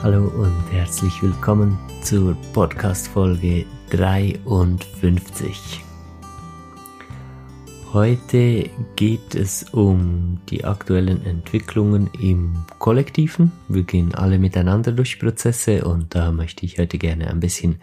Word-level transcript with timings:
Hallo 0.00 0.28
und 0.28 0.62
herzlich 0.70 1.20
willkommen 1.24 1.76
zur 2.02 2.36
Podcast-Folge 2.52 3.66
53. 3.90 5.84
Heute 7.92 8.70
geht 8.94 9.34
es 9.34 9.64
um 9.72 10.40
die 10.50 10.64
aktuellen 10.64 11.26
Entwicklungen 11.26 12.08
im 12.20 12.54
Kollektiven. 12.78 13.50
Wir 13.66 13.82
gehen 13.82 14.14
alle 14.14 14.38
miteinander 14.38 14.92
durch 14.92 15.18
Prozesse 15.18 15.84
und 15.84 16.14
da 16.14 16.30
möchte 16.30 16.64
ich 16.64 16.78
heute 16.78 16.96
gerne 16.96 17.28
ein 17.28 17.40
bisschen 17.40 17.80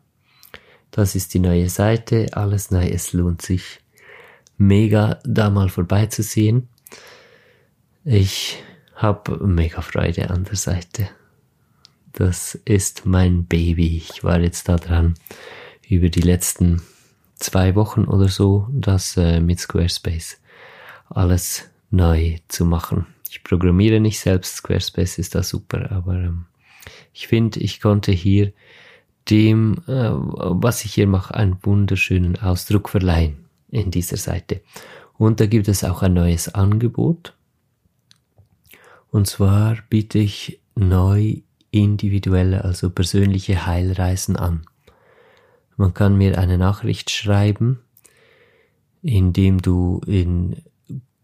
Das 0.89 1.15
ist 1.15 1.33
die 1.33 1.39
neue 1.39 1.69
Seite, 1.69 2.27
alles 2.33 2.71
neu, 2.71 2.87
es 2.87 3.13
lohnt 3.13 3.41
sich 3.41 3.79
mega 4.57 5.19
da 5.23 5.49
mal 5.49 5.69
vorbeizusehen. 5.69 6.67
Ich 8.03 8.57
habe 8.95 9.45
mega 9.45 9.81
Freude 9.81 10.31
an 10.31 10.43
der 10.43 10.55
Seite. 10.55 11.07
Das 12.13 12.55
ist 12.65 13.05
mein 13.05 13.45
Baby. 13.45 13.97
Ich 13.97 14.23
war 14.23 14.39
jetzt 14.39 14.67
da 14.67 14.77
dran 14.77 15.13
über 15.87 16.09
die 16.09 16.21
letzten 16.21 16.81
zwei 17.35 17.75
Wochen 17.75 18.05
oder 18.05 18.27
so, 18.27 18.67
das 18.71 19.17
äh, 19.17 19.39
mit 19.39 19.59
Squarespace 19.59 20.41
alles 21.09 21.69
neu 21.91 22.37
zu 22.47 22.65
machen. 22.65 23.05
Ich 23.29 23.43
programmiere 23.43 23.99
nicht 23.99 24.19
selbst, 24.19 24.55
Squarespace 24.55 25.19
ist 25.19 25.35
da 25.35 25.43
super, 25.43 25.91
aber 25.91 26.15
ähm, 26.15 26.45
ich 27.13 27.27
finde, 27.27 27.59
ich 27.59 27.81
konnte 27.81 28.11
hier 28.11 28.51
dem, 29.29 29.77
äh, 29.87 30.09
was 30.11 30.85
ich 30.85 30.95
hier 30.95 31.07
mache, 31.07 31.35
einen 31.35 31.57
wunderschönen 31.61 32.41
Ausdruck 32.41 32.89
verleihen 32.89 33.45
in 33.69 33.91
dieser 33.91 34.17
Seite. 34.17 34.61
Und 35.19 35.39
da 35.39 35.45
gibt 35.45 35.67
es 35.67 35.83
auch 35.83 36.01
ein 36.01 36.15
neues 36.15 36.49
Angebot. 36.55 37.35
Und 39.11 39.27
zwar 39.27 39.77
biete 39.89 40.19
ich 40.19 40.61
neu 40.75 41.41
individuelle, 41.69 42.63
also 42.63 42.89
persönliche 42.89 43.65
Heilreisen 43.65 44.35
an. 44.37 44.65
Man 45.77 45.93
kann 45.93 46.17
mir 46.17 46.37
eine 46.37 46.57
Nachricht 46.57 47.09
schreiben, 47.09 47.79
indem 49.01 49.61
du 49.61 50.01
in 50.05 50.57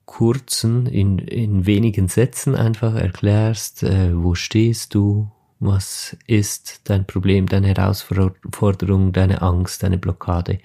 kurzen, 0.06 0.86
in, 0.86 1.20
in 1.20 1.66
wenigen 1.66 2.08
Sätzen 2.08 2.56
einfach 2.56 2.96
erklärst, 2.96 3.84
äh, 3.84 4.12
wo 4.16 4.36
stehst 4.36 4.96
du, 4.96 5.30
was 5.60 6.16
ist 6.28 6.82
dein 6.86 7.06
Problem, 7.06 7.48
deine 7.48 7.68
Herausforderung, 7.68 9.12
deine 9.12 9.42
Angst, 9.42 9.84
deine 9.84 9.98
Blockade, 9.98 10.60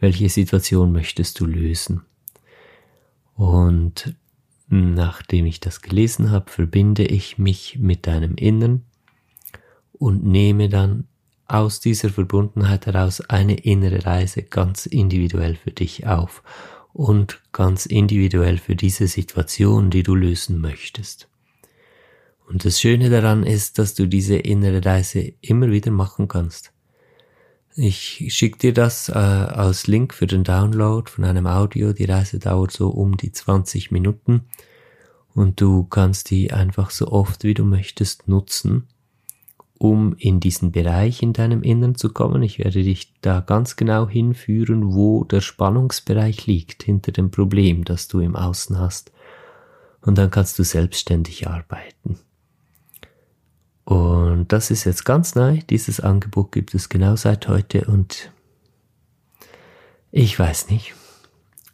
welche 0.00 0.28
Situation 0.28 0.92
möchtest 0.92 1.40
du 1.40 1.46
lösen. 1.46 2.02
Und 3.34 4.14
Nachdem 4.68 5.46
ich 5.46 5.60
das 5.60 5.80
gelesen 5.80 6.30
habe, 6.30 6.50
verbinde 6.50 7.04
ich 7.04 7.38
mich 7.38 7.78
mit 7.78 8.06
deinem 8.06 8.34
Innern 8.34 8.82
und 9.92 10.24
nehme 10.24 10.68
dann 10.68 11.06
aus 11.46 11.78
dieser 11.78 12.10
Verbundenheit 12.10 12.86
heraus 12.86 13.20
eine 13.20 13.54
innere 13.54 14.04
Reise 14.04 14.42
ganz 14.42 14.86
individuell 14.86 15.54
für 15.54 15.70
dich 15.70 16.06
auf 16.06 16.42
und 16.92 17.40
ganz 17.52 17.86
individuell 17.86 18.58
für 18.58 18.74
diese 18.74 19.06
Situation, 19.06 19.90
die 19.90 20.02
du 20.02 20.14
lösen 20.14 20.60
möchtest. 20.60 21.28
Und 22.48 22.64
das 22.64 22.80
Schöne 22.80 23.10
daran 23.10 23.44
ist, 23.44 23.78
dass 23.78 23.94
du 23.94 24.06
diese 24.06 24.36
innere 24.36 24.84
Reise 24.84 25.32
immer 25.40 25.70
wieder 25.70 25.90
machen 25.90 26.26
kannst. 26.26 26.72
Ich 27.78 28.24
schicke 28.34 28.56
dir 28.56 28.72
das 28.72 29.10
äh, 29.10 29.12
als 29.12 29.86
Link 29.86 30.14
für 30.14 30.26
den 30.26 30.44
Download 30.44 31.10
von 31.10 31.24
einem 31.24 31.46
Audio. 31.46 31.92
Die 31.92 32.06
Reise 32.06 32.38
dauert 32.38 32.72
so 32.72 32.88
um 32.88 33.18
die 33.18 33.32
20 33.32 33.90
Minuten 33.90 34.46
und 35.34 35.60
du 35.60 35.84
kannst 35.84 36.30
die 36.30 36.54
einfach 36.54 36.88
so 36.90 37.08
oft 37.08 37.44
wie 37.44 37.52
du 37.52 37.64
möchtest 37.64 38.28
nutzen, 38.28 38.88
um 39.76 40.16
in 40.16 40.40
diesen 40.40 40.72
Bereich 40.72 41.22
in 41.22 41.34
deinem 41.34 41.62
Innern 41.62 41.96
zu 41.96 42.08
kommen. 42.08 42.42
Ich 42.42 42.58
werde 42.58 42.82
dich 42.82 43.12
da 43.20 43.40
ganz 43.40 43.76
genau 43.76 44.08
hinführen, 44.08 44.94
wo 44.94 45.24
der 45.24 45.42
Spannungsbereich 45.42 46.46
liegt 46.46 46.82
hinter 46.82 47.12
dem 47.12 47.30
Problem, 47.30 47.84
das 47.84 48.08
du 48.08 48.20
im 48.20 48.36
Außen 48.36 48.78
hast. 48.78 49.12
Und 50.00 50.16
dann 50.16 50.30
kannst 50.30 50.58
du 50.58 50.62
selbstständig 50.62 51.46
arbeiten. 51.46 52.20
Und 53.86 54.52
das 54.52 54.72
ist 54.72 54.84
jetzt 54.84 55.04
ganz 55.04 55.36
neu. 55.36 55.60
Dieses 55.70 56.00
Angebot 56.00 56.50
gibt 56.50 56.74
es 56.74 56.88
genau 56.88 57.14
seit 57.14 57.46
heute 57.46 57.84
und 57.84 58.32
ich 60.10 60.36
weiß 60.36 60.70
nicht. 60.70 60.94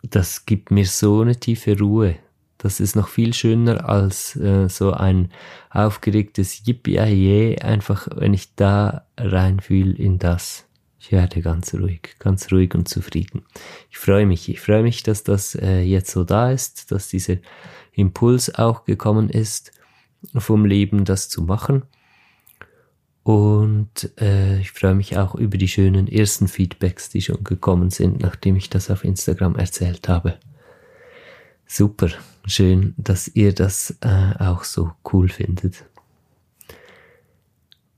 Das 0.03 0.45
gibt 0.45 0.71
mir 0.71 0.85
so 0.85 1.23
eine 1.23 1.41
tiefe 1.41 1.79
Ruhe. 1.79 2.17
Das 2.59 2.81
ist 2.81 2.97
noch 2.97 3.09
viel 3.09 3.33
schöner 3.33 3.89
als 3.89 4.37
äh, 4.37 4.69
so 4.69 4.93
ein 4.93 5.31
aufgeregtes 5.71 6.67
Yippie 6.67 7.59
einfach 7.59 8.09
wenn 8.15 8.35
ich 8.35 8.55
da 8.57 9.07
reinfühle 9.17 9.95
in 9.95 10.19
das. 10.19 10.67
Ich 11.01 11.13
werde 11.13 11.41
ganz 11.41 11.73
ruhig, 11.73 12.15
ganz 12.19 12.53
ruhig 12.53 12.75
und 12.75 12.89
zufrieden. 12.89 13.43
Ich 13.91 13.97
freue 13.97 14.27
mich, 14.27 14.51
ich 14.51 14.61
freue 14.61 14.83
mich, 14.83 15.03
dass 15.03 15.25
das 15.25 15.55
äh, 15.55 15.81
jetzt 15.81 16.11
so 16.11 16.25
da 16.25 16.53
ist, 16.53 16.93
dass 16.93 17.09
dieser 17.09 17.39
Impuls 17.93 18.55
auch 18.55 18.85
gekommen 18.85 19.31
ist, 19.31 19.73
vom 20.37 20.67
Leben 20.67 21.07
das 21.07 21.31
zu 21.31 21.43
machen. 21.43 21.85
Und 23.25 24.11
äh, 24.21 24.59
ich 24.61 24.73
freue 24.73 24.95
mich 24.95 25.17
auch 25.17 25.35
über 25.37 25.57
die 25.57 25.69
schönen 25.69 26.09
ersten 26.09 26.49
Feedbacks, 26.49 27.09
die 27.09 27.23
schon 27.23 27.45
gekommen 27.45 27.91
sind, 27.91 28.21
nachdem 28.21 28.57
ich 28.57 28.69
das 28.69 28.91
auf 28.91 29.05
Instagram 29.05 29.57
erzählt 29.57 30.09
habe. 30.09 30.39
Super, 31.67 32.09
schön, 32.47 32.95
dass 32.97 33.29
ihr 33.29 33.55
das 33.55 33.97
äh, 34.01 34.35
auch 34.39 34.65
so 34.65 34.93
cool 35.13 35.29
findet. 35.29 35.85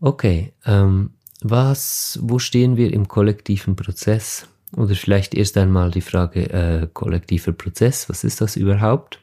Okay, 0.00 0.52
ähm, 0.66 1.14
was, 1.40 2.18
wo 2.22 2.38
stehen 2.38 2.76
wir 2.76 2.92
im 2.92 3.08
kollektiven 3.08 3.76
Prozess? 3.76 4.46
Oder 4.76 4.94
vielleicht 4.94 5.34
erst 5.34 5.56
einmal 5.56 5.90
die 5.90 6.02
Frage 6.02 6.50
äh, 6.50 6.88
kollektiver 6.92 7.52
Prozess, 7.52 8.08
was 8.08 8.24
ist 8.24 8.40
das 8.40 8.56
überhaupt? 8.56 9.20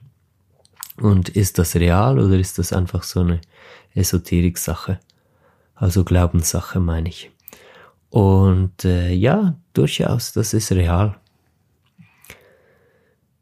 Und 0.97 1.29
ist 1.29 1.59
das 1.59 1.75
real 1.75 2.19
oder 2.19 2.39
ist 2.39 2.57
das 2.57 2.73
einfach 2.73 3.03
so 3.03 3.19
eine 3.19 3.41
Esoterik-Sache? 3.93 4.99
Also 5.81 6.03
Glaubenssache 6.03 6.79
meine 6.79 7.09
ich. 7.09 7.31
Und 8.11 8.85
äh, 8.85 9.11
ja, 9.13 9.57
durchaus, 9.73 10.31
das 10.31 10.53
ist 10.53 10.71
real. 10.71 11.17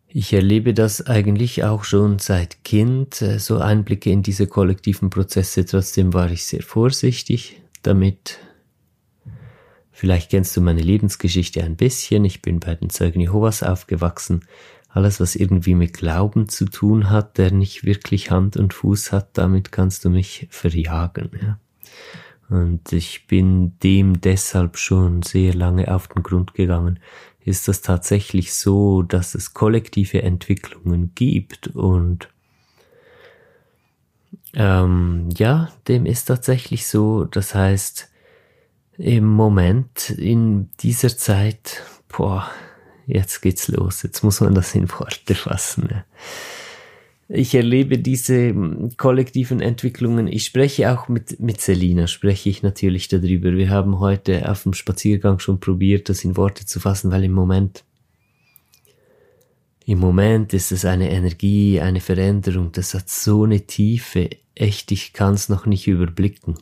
Ich 0.07 0.31
erlebe 0.31 0.73
das 0.73 1.05
eigentlich 1.05 1.65
auch 1.65 1.83
schon 1.83 2.17
seit 2.17 2.63
Kind, 2.63 3.21
äh, 3.21 3.39
so 3.39 3.59
Einblicke 3.59 4.09
in 4.09 4.23
diese 4.23 4.47
kollektiven 4.47 5.09
Prozesse. 5.09 5.65
Trotzdem 5.65 6.13
war 6.13 6.31
ich 6.31 6.45
sehr 6.45 6.63
vorsichtig 6.63 7.61
damit. 7.83 8.39
Vielleicht 9.91 10.31
kennst 10.31 10.55
du 10.55 10.61
meine 10.61 10.81
Lebensgeschichte 10.81 11.61
ein 11.61 11.75
bisschen. 11.75 12.23
Ich 12.23 12.41
bin 12.41 12.61
bei 12.61 12.73
den 12.73 12.89
Zeugen 12.89 13.19
Jehovas 13.19 13.63
aufgewachsen. 13.63 14.45
Alles, 14.87 15.19
was 15.19 15.35
irgendwie 15.35 15.75
mit 15.75 15.91
Glauben 15.91 16.47
zu 16.47 16.63
tun 16.63 17.09
hat, 17.09 17.37
der 17.37 17.51
nicht 17.51 17.83
wirklich 17.83 18.31
Hand 18.31 18.55
und 18.55 18.73
Fuß 18.73 19.11
hat, 19.11 19.37
damit 19.37 19.73
kannst 19.73 20.05
du 20.05 20.09
mich 20.09 20.47
verjagen. 20.49 21.31
Ja. 21.41 21.59
Und 22.49 22.91
ich 22.93 23.27
bin 23.27 23.77
dem 23.79 24.21
deshalb 24.21 24.77
schon 24.77 25.21
sehr 25.21 25.53
lange 25.53 25.93
auf 25.93 26.07
den 26.07 26.23
Grund 26.23 26.53
gegangen. 26.53 26.99
Ist 27.45 27.67
das 27.67 27.81
tatsächlich 27.81 28.53
so, 28.53 29.03
dass 29.03 29.35
es 29.35 29.53
kollektive 29.53 30.23
Entwicklungen 30.23 31.13
gibt 31.15 31.67
und 31.67 32.29
ähm, 34.53 35.29
ja, 35.37 35.69
dem 35.87 36.05
ist 36.05 36.25
tatsächlich 36.25 36.87
so. 36.87 37.25
Das 37.25 37.53
heißt, 37.53 38.09
im 38.97 39.25
Moment, 39.25 40.09
in 40.09 40.69
dieser 40.79 41.15
Zeit, 41.15 41.83
boah, 42.07 42.49
jetzt 43.05 43.41
geht's 43.41 43.67
los. 43.67 44.01
Jetzt 44.01 44.23
muss 44.23 44.41
man 44.41 44.55
das 44.55 44.73
in 44.73 44.89
Worte 44.89 45.35
fassen. 45.35 45.87
Ja 45.91 46.03
ich 47.31 47.53
erlebe 47.53 47.99
diese 47.99 48.49
hm, 48.49 48.97
kollektiven 48.97 49.61
Entwicklungen. 49.61 50.27
Ich 50.27 50.45
spreche 50.45 50.91
auch 50.91 51.07
mit, 51.07 51.39
mit 51.39 51.61
Selina, 51.61 52.07
spreche 52.07 52.49
ich 52.49 52.63
natürlich 52.63 53.07
darüber. 53.07 53.53
Wir 53.53 53.69
haben 53.69 53.99
heute 53.99 54.49
auf 54.49 54.63
dem 54.63 54.73
Spaziergang 54.73 55.37
schon 55.37 55.59
probiert, 55.59 56.09
das 56.09 56.23
in 56.23 56.35
Worte 56.35 56.65
zu 56.65 56.79
fassen, 56.79 57.11
weil 57.11 57.23
im 57.23 57.33
Moment, 57.33 57.85
im 59.85 59.99
Moment 59.99 60.53
ist 60.55 60.71
es 60.71 60.85
eine 60.85 61.11
Energie, 61.11 61.79
eine 61.79 62.01
Veränderung, 62.01 62.71
das 62.71 62.95
hat 62.95 63.09
so 63.09 63.43
eine 63.43 63.61
Tiefe, 63.61 64.31
echt, 64.55 64.91
ich 64.91 65.13
kann 65.13 65.35
es 65.35 65.49
noch 65.49 65.67
nicht 65.67 65.87
überblicken. 65.87 66.55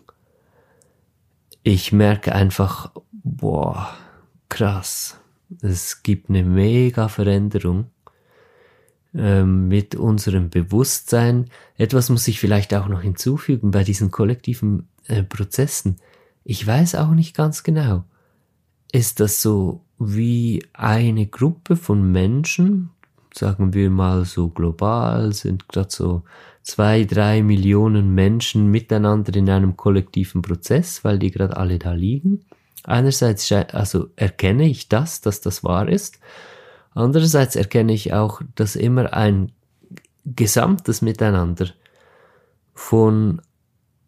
Ich 1.63 1.93
merke 1.93 2.35
einfach, 2.35 2.91
boah, 3.11 3.97
krass, 4.49 5.17
es 5.61 6.03
gibt 6.03 6.29
eine 6.29 6.43
mega 6.43 7.07
Veränderung 7.07 7.89
ähm, 9.17 9.67
mit 9.67 9.95
unserem 9.95 10.49
Bewusstsein. 10.49 11.45
Etwas 11.77 12.09
muss 12.09 12.27
ich 12.27 12.39
vielleicht 12.39 12.73
auch 12.73 12.87
noch 12.87 13.01
hinzufügen 13.01 13.71
bei 13.71 13.83
diesen 13.83 14.11
kollektiven 14.11 14.87
äh, 15.07 15.23
Prozessen. 15.23 15.97
Ich 16.43 16.65
weiß 16.65 16.95
auch 16.95 17.11
nicht 17.11 17.35
ganz 17.35 17.63
genau. 17.63 18.03
Ist 18.91 19.19
das 19.19 19.41
so 19.41 19.81
wie 19.99 20.63
eine 20.73 21.25
Gruppe 21.25 21.75
von 21.75 22.11
Menschen, 22.11 22.91
sagen 23.33 23.73
wir 23.73 23.89
mal 23.89 24.25
so 24.25 24.49
global, 24.49 25.33
sind 25.33 25.67
gerade 25.67 25.89
so 25.91 26.23
zwei, 26.61 27.03
drei 27.03 27.41
Millionen 27.41 28.13
Menschen 28.13 28.67
miteinander 28.67 29.35
in 29.35 29.49
einem 29.49 29.77
kollektiven 29.77 30.41
Prozess, 30.41 31.03
weil 31.03 31.17
die 31.19 31.31
gerade 31.31 31.57
alle 31.57 31.79
da 31.79 31.93
liegen. 31.93 32.45
Einerseits 32.83 33.51
also 33.51 34.09
erkenne 34.15 34.67
ich 34.67 34.87
das, 34.87 35.21
dass 35.21 35.41
das 35.41 35.63
wahr 35.63 35.89
ist. 35.89 36.19
Andererseits 36.97 37.55
erkenne 37.55 37.93
ich 37.93 38.13
auch, 38.13 38.41
dass 38.55 38.75
immer 38.75 39.13
ein 39.13 39.51
gesamtes 40.25 41.03
Miteinander 41.03 41.67
von 42.73 43.39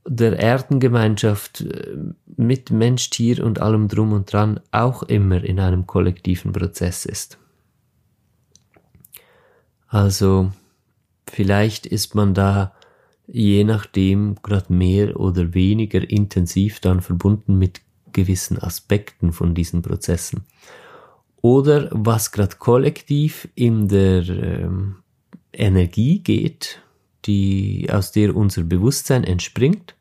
der 0.07 0.39
Erdengemeinschaft 0.39 1.61
äh, 1.61 1.97
mit 2.35 2.71
Mensch, 2.71 3.11
Tier 3.11 3.45
und 3.45 3.61
allem 3.61 3.89
drum 3.89 4.11
und 4.11 4.33
dran 4.33 4.59
auch 4.71 5.03
immer 5.03 5.43
in 5.43 5.59
einem 5.59 5.85
kollektiven 5.85 6.51
Prozess 6.51 7.05
ist. 7.05 7.37
Also 9.87 10.51
vielleicht 11.27 11.85
ist 11.85 12.15
man 12.15 12.33
da 12.33 12.73
je 13.27 13.63
nachdem 13.65 14.37
gerade 14.41 14.73
mehr 14.73 15.19
oder 15.19 15.53
weniger 15.53 16.09
intensiv 16.09 16.79
dann 16.79 17.01
verbunden 17.01 17.59
mit 17.59 17.81
gewissen 18.13 18.57
Aspekten 18.57 19.31
von 19.31 19.53
diesen 19.53 19.83
Prozessen. 19.83 20.47
Oder 21.41 21.89
was 21.91 22.31
gerade 22.31 22.57
kollektiv 22.57 23.47
in 23.55 23.87
der 23.87 24.27
ähm, 24.27 24.97
Energie 25.53 26.19
geht, 26.19 26.81
die 27.25 27.87
aus 27.91 28.11
der 28.11 28.35
unser 28.35 28.63
Bewusstsein 28.63 29.23
entspringt, 29.23 29.95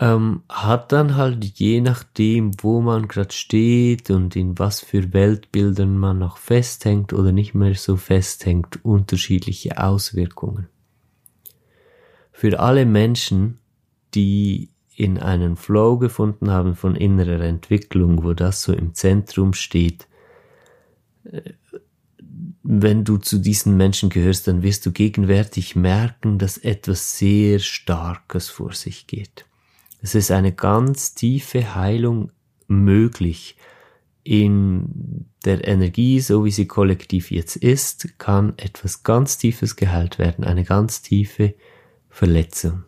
ähm, 0.00 0.42
hat 0.48 0.92
dann 0.92 1.16
halt 1.16 1.44
je 1.44 1.80
nachdem, 1.80 2.52
wo 2.62 2.80
man 2.80 3.08
gerade 3.08 3.32
steht 3.32 4.10
und 4.10 4.36
in 4.36 4.58
was 4.58 4.80
für 4.80 5.12
Weltbildern 5.12 5.98
man 5.98 6.18
noch 6.18 6.38
festhängt 6.38 7.12
oder 7.12 7.32
nicht 7.32 7.54
mehr 7.54 7.74
so 7.74 7.96
festhängt, 7.96 8.84
unterschiedliche 8.84 9.82
Auswirkungen. 9.82 10.68
Für 12.32 12.60
alle 12.60 12.86
Menschen, 12.86 13.58
die 14.14 14.70
in 14.98 15.18
einen 15.18 15.56
Flow 15.56 15.96
gefunden 15.96 16.50
haben 16.50 16.74
von 16.74 16.96
innerer 16.96 17.40
Entwicklung, 17.40 18.24
wo 18.24 18.32
das 18.32 18.62
so 18.62 18.72
im 18.72 18.94
Zentrum 18.94 19.52
steht, 19.52 20.08
äh, 21.24 21.52
wenn 22.64 23.04
du 23.04 23.16
zu 23.16 23.38
diesen 23.38 23.76
Menschen 23.76 24.10
gehörst, 24.10 24.48
dann 24.48 24.62
wirst 24.62 24.84
du 24.84 24.92
gegenwärtig 24.92 25.76
merken, 25.76 26.38
dass 26.38 26.58
etwas 26.58 27.16
sehr 27.16 27.60
Starkes 27.60 28.48
vor 28.48 28.72
sich 28.72 29.06
geht. 29.06 29.46
Es 30.02 30.16
ist 30.16 30.32
eine 30.32 30.52
ganz 30.52 31.14
tiefe 31.14 31.76
Heilung 31.76 32.32
möglich. 32.66 33.56
In 34.24 35.26
der 35.44 35.66
Energie, 35.66 36.20
so 36.20 36.44
wie 36.44 36.50
sie 36.50 36.66
kollektiv 36.66 37.30
jetzt 37.30 37.56
ist, 37.56 38.18
kann 38.18 38.52
etwas 38.58 39.04
ganz 39.04 39.38
Tiefes 39.38 39.76
geheilt 39.76 40.18
werden, 40.18 40.44
eine 40.44 40.64
ganz 40.64 41.00
tiefe 41.00 41.54
Verletzung. 42.10 42.87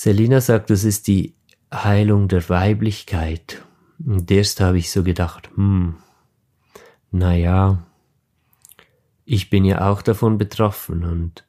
Selina 0.00 0.40
sagt, 0.40 0.70
das 0.70 0.84
ist 0.84 1.08
die 1.08 1.34
Heilung 1.74 2.28
der 2.28 2.48
Weiblichkeit. 2.48 3.64
Und 3.98 4.30
erst 4.30 4.60
habe 4.60 4.78
ich 4.78 4.92
so 4.92 5.02
gedacht, 5.02 5.50
hm, 5.56 5.96
naja, 7.10 7.82
ich 9.24 9.50
bin 9.50 9.64
ja 9.64 9.90
auch 9.90 10.00
davon 10.02 10.38
betroffen 10.38 11.02
und 11.02 11.44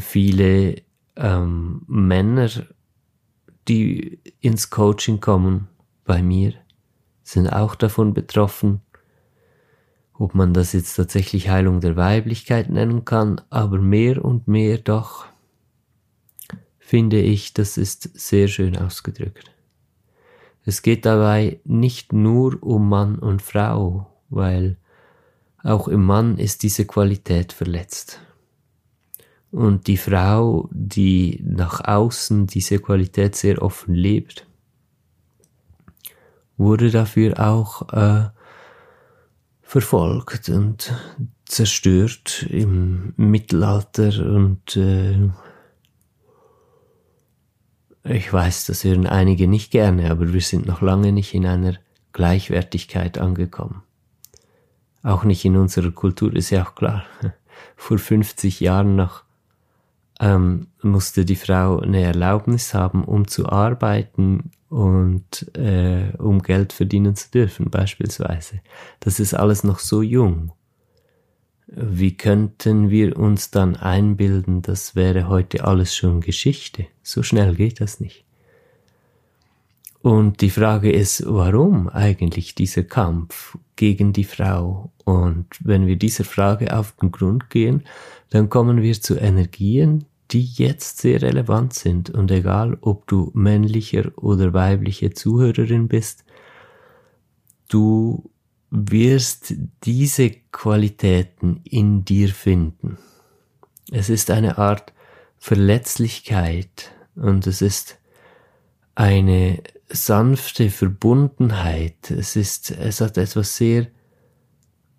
viele 0.00 0.82
ähm, 1.14 1.82
Männer, 1.86 2.50
die 3.68 4.18
ins 4.40 4.70
Coaching 4.70 5.20
kommen 5.20 5.68
bei 6.04 6.24
mir, 6.24 6.54
sind 7.22 7.46
auch 7.46 7.76
davon 7.76 8.14
betroffen. 8.14 8.80
Ob 10.12 10.34
man 10.34 10.54
das 10.54 10.72
jetzt 10.72 10.96
tatsächlich 10.96 11.50
Heilung 11.50 11.78
der 11.78 11.94
Weiblichkeit 11.94 12.68
nennen 12.68 13.04
kann, 13.04 13.40
aber 13.48 13.78
mehr 13.78 14.24
und 14.24 14.48
mehr 14.48 14.78
doch, 14.78 15.26
finde 16.84 17.18
ich, 17.18 17.54
das 17.54 17.78
ist 17.78 18.10
sehr 18.12 18.46
schön 18.46 18.76
ausgedrückt. 18.76 19.50
Es 20.66 20.82
geht 20.82 21.06
dabei 21.06 21.58
nicht 21.64 22.12
nur 22.12 22.62
um 22.62 22.90
Mann 22.90 23.18
und 23.18 23.40
Frau, 23.40 24.06
weil 24.28 24.76
auch 25.62 25.88
im 25.88 26.04
Mann 26.04 26.36
ist 26.36 26.62
diese 26.62 26.84
Qualität 26.84 27.54
verletzt. 27.54 28.20
Und 29.50 29.86
die 29.86 29.96
Frau, 29.96 30.68
die 30.72 31.42
nach 31.42 31.80
außen 31.82 32.48
diese 32.48 32.78
Qualität 32.78 33.34
sehr 33.34 33.62
offen 33.62 33.94
lebt, 33.94 34.46
wurde 36.58 36.90
dafür 36.90 37.40
auch 37.40 37.88
äh, 37.92 38.28
verfolgt 39.62 40.50
und 40.50 40.92
zerstört 41.46 42.46
im 42.50 43.14
Mittelalter 43.16 44.24
und 44.26 44.76
äh, 44.76 45.30
ich 48.04 48.32
weiß, 48.32 48.66
das 48.66 48.84
hören 48.84 49.06
einige 49.06 49.48
nicht 49.48 49.70
gerne, 49.70 50.10
aber 50.10 50.32
wir 50.32 50.40
sind 50.40 50.66
noch 50.66 50.82
lange 50.82 51.12
nicht 51.12 51.34
in 51.34 51.46
einer 51.46 51.74
Gleichwertigkeit 52.12 53.18
angekommen. 53.18 53.82
Auch 55.02 55.24
nicht 55.24 55.44
in 55.44 55.56
unserer 55.56 55.90
Kultur, 55.90 56.34
ist 56.34 56.50
ja 56.50 56.64
auch 56.64 56.74
klar. 56.74 57.04
Vor 57.76 57.98
50 57.98 58.60
Jahren 58.60 58.96
noch 58.96 59.24
ähm, 60.20 60.68
musste 60.82 61.24
die 61.24 61.36
Frau 61.36 61.80
eine 61.80 62.02
Erlaubnis 62.02 62.74
haben, 62.74 63.04
um 63.04 63.26
zu 63.26 63.48
arbeiten 63.48 64.50
und 64.68 65.56
äh, 65.56 66.12
um 66.18 66.42
Geld 66.42 66.72
verdienen 66.72 67.16
zu 67.16 67.30
dürfen, 67.30 67.70
beispielsweise. 67.70 68.60
Das 69.00 69.18
ist 69.18 69.34
alles 69.34 69.64
noch 69.64 69.78
so 69.78 70.02
jung. 70.02 70.52
Wie 71.76 72.16
könnten 72.16 72.90
wir 72.90 73.16
uns 73.18 73.50
dann 73.50 73.74
einbilden, 73.74 74.62
das 74.62 74.94
wäre 74.94 75.28
heute 75.28 75.64
alles 75.64 75.94
schon 75.96 76.20
Geschichte? 76.20 76.86
So 77.02 77.22
schnell 77.22 77.56
geht 77.56 77.80
das 77.80 78.00
nicht. 78.00 78.24
Und 80.00 80.40
die 80.42 80.50
Frage 80.50 80.92
ist, 80.92 81.24
warum 81.26 81.88
eigentlich 81.88 82.54
dieser 82.54 82.84
Kampf 82.84 83.56
gegen 83.74 84.12
die 84.12 84.24
Frau? 84.24 84.92
Und 85.04 85.46
wenn 85.60 85.86
wir 85.86 85.96
dieser 85.96 86.24
Frage 86.24 86.76
auf 86.76 86.94
den 87.00 87.10
Grund 87.10 87.48
gehen, 87.50 87.84
dann 88.30 88.50
kommen 88.50 88.82
wir 88.82 89.00
zu 89.00 89.16
Energien, 89.16 90.04
die 90.30 90.44
jetzt 90.44 90.98
sehr 90.98 91.22
relevant 91.22 91.72
sind. 91.72 92.10
Und 92.10 92.30
egal, 92.30 92.76
ob 92.82 93.06
du 93.06 93.30
männlicher 93.34 94.12
oder 94.16 94.52
weibliche 94.52 95.12
Zuhörerin 95.12 95.88
bist, 95.88 96.24
du 97.68 98.30
wirst 98.76 99.54
diese 99.84 100.30
Qualitäten 100.30 101.60
in 101.62 102.04
dir 102.04 102.28
finden. 102.28 102.98
Es 103.92 104.10
ist 104.10 104.32
eine 104.32 104.58
Art 104.58 104.92
Verletzlichkeit 105.38 106.90
und 107.14 107.46
es 107.46 107.62
ist 107.62 107.98
eine 108.96 109.62
sanfte 109.88 110.70
Verbundenheit. 110.70 112.10
Es 112.10 112.34
ist, 112.34 112.72
es 112.72 113.00
hat 113.00 113.16
etwas 113.16 113.56
sehr 113.56 113.86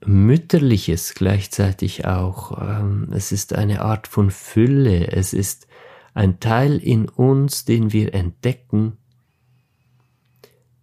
Mütterliches 0.05 1.13
gleichzeitig 1.13 2.05
auch. 2.05 2.61
Ähm, 2.61 3.09
es 3.11 3.33
ist 3.33 3.53
eine 3.53 3.81
Art 3.81 4.07
von 4.07 4.31
Fülle. 4.31 5.11
Es 5.11 5.33
ist 5.33 5.67
ein 6.13 6.39
Teil 6.39 6.77
in 6.77 7.09
uns, 7.09 7.65
den 7.65 7.91
wir 7.91 8.13
entdecken, 8.13 8.97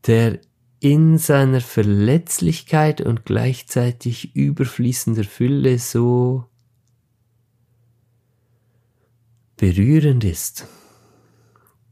der 0.07 0.41
in 0.83 1.17
seiner 1.17 1.61
Verletzlichkeit 1.61 3.01
und 3.01 3.25
gleichzeitig 3.25 4.35
überfließender 4.35 5.23
Fülle 5.23 5.79
so 5.79 6.47
berührend 9.57 10.25
ist, 10.25 10.67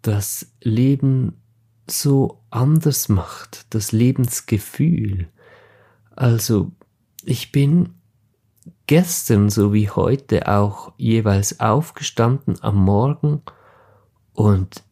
das 0.02 0.50
Leben 0.60 1.40
so 1.88 2.42
anders 2.50 3.08
macht, 3.08 3.72
das 3.72 3.92
Lebensgefühl. 3.92 5.28
Also 6.16 6.72
ich 7.22 7.52
bin 7.52 7.90
gestern 8.88 9.50
sowie 9.50 9.88
heute 9.88 10.48
auch 10.48 10.94
jeweils 10.96 11.60
aufgestanden 11.60 12.60
am 12.60 12.84
Morgen 12.84 13.42
und 14.32 14.82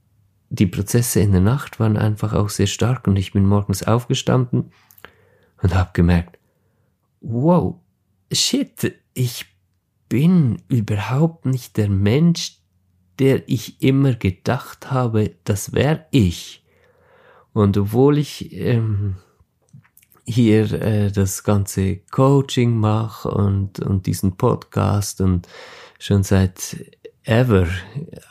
die 0.51 0.67
Prozesse 0.67 1.21
in 1.21 1.33
der 1.33 1.41
Nacht 1.41 1.79
waren 1.79 1.97
einfach 1.97 2.33
auch 2.33 2.49
sehr 2.49 2.67
stark 2.67 3.07
und 3.07 3.17
ich 3.17 3.33
bin 3.33 3.45
morgens 3.45 3.83
aufgestanden 3.83 4.73
und 5.63 5.75
habe 5.75 5.91
gemerkt, 5.93 6.39
wow, 7.21 7.77
shit, 8.33 8.95
ich 9.15 9.47
bin 10.09 10.63
überhaupt 10.69 11.45
nicht 11.45 11.77
der 11.77 11.91
Mensch, 11.91 12.59
der 13.19 13.49
ich 13.49 13.83
immer 13.83 14.15
gedacht 14.15 14.91
habe, 14.91 15.35
das 15.45 15.73
wäre 15.73 16.07
ich. 16.11 16.65
Und 17.53 17.77
obwohl 17.77 18.19
ich 18.19 18.53
ähm, 18.53 19.17
hier 20.25 20.73
äh, 20.73 21.11
das 21.11 21.43
ganze 21.43 21.97
Coaching 22.11 22.77
mache 22.77 23.31
und, 23.31 23.81
und 23.81 24.07
diesen 24.07 24.37
Podcast 24.37 25.21
und 25.21 25.49
schon 25.99 26.23
seit 26.23 26.77
ever 27.29 27.69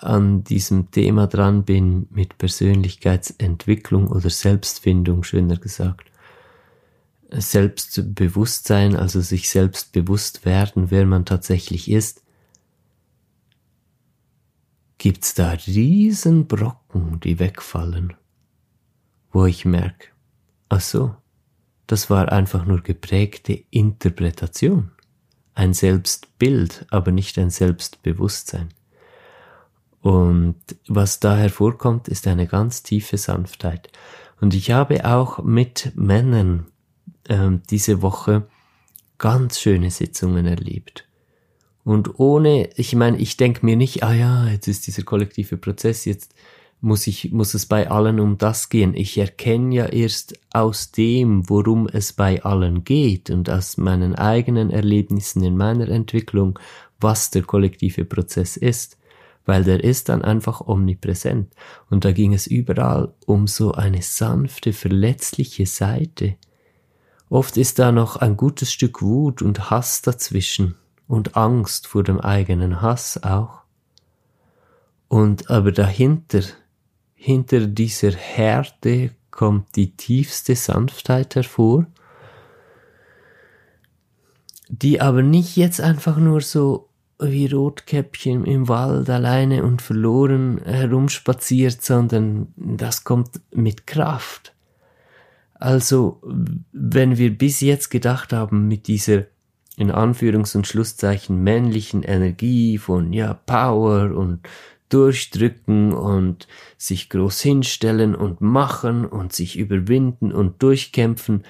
an 0.02 0.44
diesem 0.44 0.90
Thema 0.90 1.28
dran 1.28 1.64
bin 1.64 2.08
mit 2.10 2.38
Persönlichkeitsentwicklung 2.40 4.08
oder 4.08 4.30
Selbstfindung, 4.30 5.24
schöner 5.24 5.58
gesagt. 5.58 6.10
Selbstbewusstsein, 7.30 8.96
also 8.96 9.22
sich 9.22 9.50
selbst 9.50 9.92
bewusst 9.92 10.46
werden, 10.46 10.90
wer 10.90 11.06
man 11.06 11.26
tatsächlich 11.26 11.92
ist, 11.92 12.24
gibt's 14.98 15.36
da 15.36 15.52
riesen 15.52 16.48
Brocken, 16.48 17.20
die 17.20 17.38
wegfallen, 17.38 18.16
wo 19.32 19.46
ich 19.46 19.64
merke, 19.66 20.08
ach 20.70 20.82
so, 20.82 21.16
das 21.86 22.10
war 22.10 22.32
einfach 22.32 22.66
nur 22.66 22.82
geprägte 22.82 23.64
Interpretation, 23.70 24.92
ein 25.54 25.74
Selbstbild, 25.74 26.88
aber 26.90 27.12
nicht 27.12 27.38
ein 27.38 27.52
Selbstbewusstsein. 27.52 28.70
Und 30.02 30.56
was 30.88 31.20
da 31.20 31.36
hervorkommt, 31.36 32.08
ist 32.08 32.28
eine 32.28 32.48
ganz 32.48 32.84
tiefe 32.84 33.18
Sanftheit. 33.18 33.90
Und 34.40 34.54
ich 34.54 34.72
habe 34.72 35.06
auch 35.06 35.44
mit 35.44 35.92
Männern 35.96 36.68
ähm, 37.28 37.62
diese 37.70 38.02
Woche 38.02 38.48
ganz 39.18 39.60
schöne 39.60 39.90
Sitzungen 39.90 40.46
erlebt. 40.46 41.08
Und 41.84 42.20
ohne, 42.20 42.70
ich 42.76 42.96
meine, 42.96 43.18
ich 43.18 43.38
denke 43.38 43.66
mir 43.66 43.76
nicht, 43.76 44.04
ah 44.04 44.14
ja, 44.14 44.48
jetzt 44.48 44.68
ist 44.68 44.88
dieser 44.88 45.04
kollektive 45.04 45.58
Prozess, 45.58 46.06
jetzt 46.06 46.36
muss 46.80 47.08
ich, 47.08 47.32
muss 47.32 47.54
es 47.54 47.66
bei 47.66 47.90
allen 47.90 48.20
um 48.20 48.38
das 48.38 48.70
gehen. 48.70 48.94
Ich 48.94 49.18
erkenne 49.18 49.74
ja 49.74 49.86
erst 49.88 50.40
aus 50.52 50.92
dem, 50.92 51.50
worum 51.50 51.88
es 51.88 52.14
bei 52.14 52.44
allen 52.44 52.84
geht 52.84 53.30
und 53.30 53.50
aus 53.50 53.78
meinen 53.78 54.16
eigenen 54.16 54.70
Erlebnissen 54.70 55.44
in 55.44 55.58
meiner 55.58 55.88
Entwicklung, 55.90 56.60
was 57.00 57.32
der 57.32 57.44
kollektive 57.44 58.06
Prozess 58.06 58.58
ist 58.58 58.97
weil 59.48 59.64
der 59.64 59.84
ist 59.84 60.10
dann 60.10 60.22
einfach 60.22 60.62
omnipräsent. 60.62 61.54
Und 61.90 62.06
da 62.06 62.12
ging 62.12 62.34
es 62.34 62.46
überall 62.48 63.14
um 63.26 63.48
so 63.48 63.72
eine 63.72 64.02
sanfte, 64.02 64.74
verletzliche 64.74 65.66
Seite. 65.66 66.36
Oft 67.30 67.56
ist 67.58 67.80
da 67.80 67.92
noch 67.94 68.18
ein 68.18 68.36
gutes 68.38 68.72
Stück 68.72 69.02
Wut 69.02 69.42
und 69.42 69.72
Hass 69.72 70.02
dazwischen 70.02 70.76
und 71.08 71.38
Angst 71.38 71.88
vor 71.88 72.04
dem 72.04 72.20
eigenen 72.20 72.82
Hass 72.82 73.24
auch. 73.24 73.62
Und 75.08 75.50
aber 75.50 75.72
dahinter, 75.72 76.42
hinter 77.16 77.68
dieser 77.68 78.12
Härte 78.12 79.12
kommt 79.32 79.78
die 79.78 79.96
tiefste 79.96 80.58
Sanftheit 80.58 81.36
hervor, 81.36 81.86
die 84.68 85.00
aber 85.00 85.22
nicht 85.22 85.56
jetzt 85.56 85.80
einfach 85.80 86.18
nur 86.18 86.42
so 86.42 86.87
wie 87.20 87.48
Rotkäppchen 87.48 88.46
im 88.46 88.68
Wald 88.68 89.10
alleine 89.10 89.64
und 89.64 89.82
verloren 89.82 90.62
herumspaziert, 90.64 91.82
sondern 91.82 92.54
das 92.56 93.04
kommt 93.04 93.42
mit 93.54 93.88
Kraft. 93.88 94.54
Also, 95.56 96.22
wenn 96.72 97.18
wir 97.18 97.36
bis 97.36 97.62
jetzt 97.62 97.90
gedacht 97.90 98.34
haben 98.34 98.68
mit 98.68 98.88
dieser 98.88 99.26
in 99.78 99.92
Anführungs- 99.92 100.56
und 100.56 100.68
Schlusszeichen 100.68 101.44
männlichen 101.44 102.04
Energie 102.04 102.78
von 102.78 103.14
ja 103.14 103.34
Power 103.34 104.16
und 104.16 104.40
durchdrücken 104.90 105.94
und 105.94 106.48
sich 106.78 107.10
groß 107.10 107.42
hinstellen 107.42 108.16
und 108.16 108.42
machen 108.42 109.06
und 109.06 109.34
sich 109.34 109.58
überwinden 109.58 110.32
und 110.32 110.64
durchkämpfen, 110.64 111.44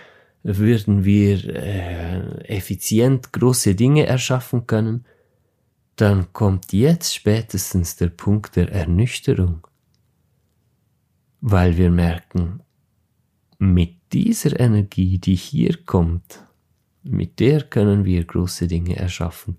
würden 0.44 1.06
wir 1.06 1.44
äh, 1.56 2.42
effizient 2.46 3.32
große 3.34 3.76
Dinge 3.76 4.06
erschaffen 4.06 4.66
können, 4.66 5.06
dann 5.98 6.32
kommt 6.32 6.74
jetzt 6.74 7.14
spätestens 7.14 7.96
der 7.96 8.08
Punkt 8.08 8.56
der 8.56 8.72
Ernüchterung, 8.72 9.68
weil 11.42 11.76
wir 11.76 11.90
merken, 11.90 12.62
mit 13.60 13.96
dieser 14.14 14.60
Energie, 14.60 15.18
die 15.18 15.36
hier 15.36 15.76
kommt, 15.86 16.44
mit 17.04 17.40
der 17.40 17.64
können 17.64 18.06
wir 18.06 18.24
große 18.24 18.68
Dinge 18.68 18.96
erschaffen. 18.96 19.58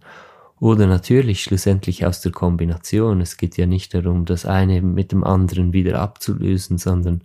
Oder 0.60 0.86
natürlich 0.86 1.42
schlussendlich 1.42 2.06
aus 2.06 2.20
der 2.20 2.32
Kombination. 2.32 3.20
Es 3.20 3.36
geht 3.36 3.56
ja 3.56 3.66
nicht 3.66 3.94
darum, 3.94 4.24
das 4.24 4.44
eine 4.44 4.80
mit 4.80 5.12
dem 5.12 5.24
anderen 5.24 5.72
wieder 5.72 6.00
abzulösen, 6.00 6.78
sondern 6.78 7.22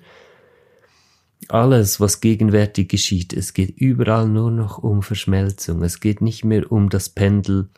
alles, 1.50 2.00
was 2.00 2.22
gegenwärtig 2.22 2.89
geschieht, 2.89 3.34
es 3.34 3.53
geht 3.53 3.77
überall 3.77 4.27
nur 4.27 4.50
noch 4.50 4.77
um 4.77 5.03
Verschmelzung. 5.03 5.84
Es 5.84 6.00
geht 6.00 6.22
nicht 6.22 6.46
mehr 6.46 6.72
um 6.72 6.89
das 6.89 7.10
Pendel 7.10 7.70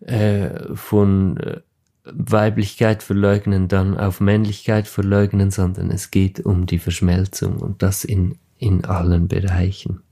äh, 0.00 0.74
von 0.74 1.36
äh, 1.38 1.60
Weiblichkeit 2.04 3.02
verleugnen, 3.02 3.68
dann 3.68 3.98
auf 3.98 4.20
Männlichkeit 4.20 4.88
verleugnen, 4.88 5.50
sondern 5.50 5.90
es 5.90 6.10
geht 6.10 6.40
um 6.40 6.66
die 6.66 6.78
Verschmelzung 6.78 7.58
und 7.58 7.82
das 7.82 8.04
in, 8.04 8.38
in 8.58 8.84
allen 8.84 9.28
Bereichen. 9.28 10.02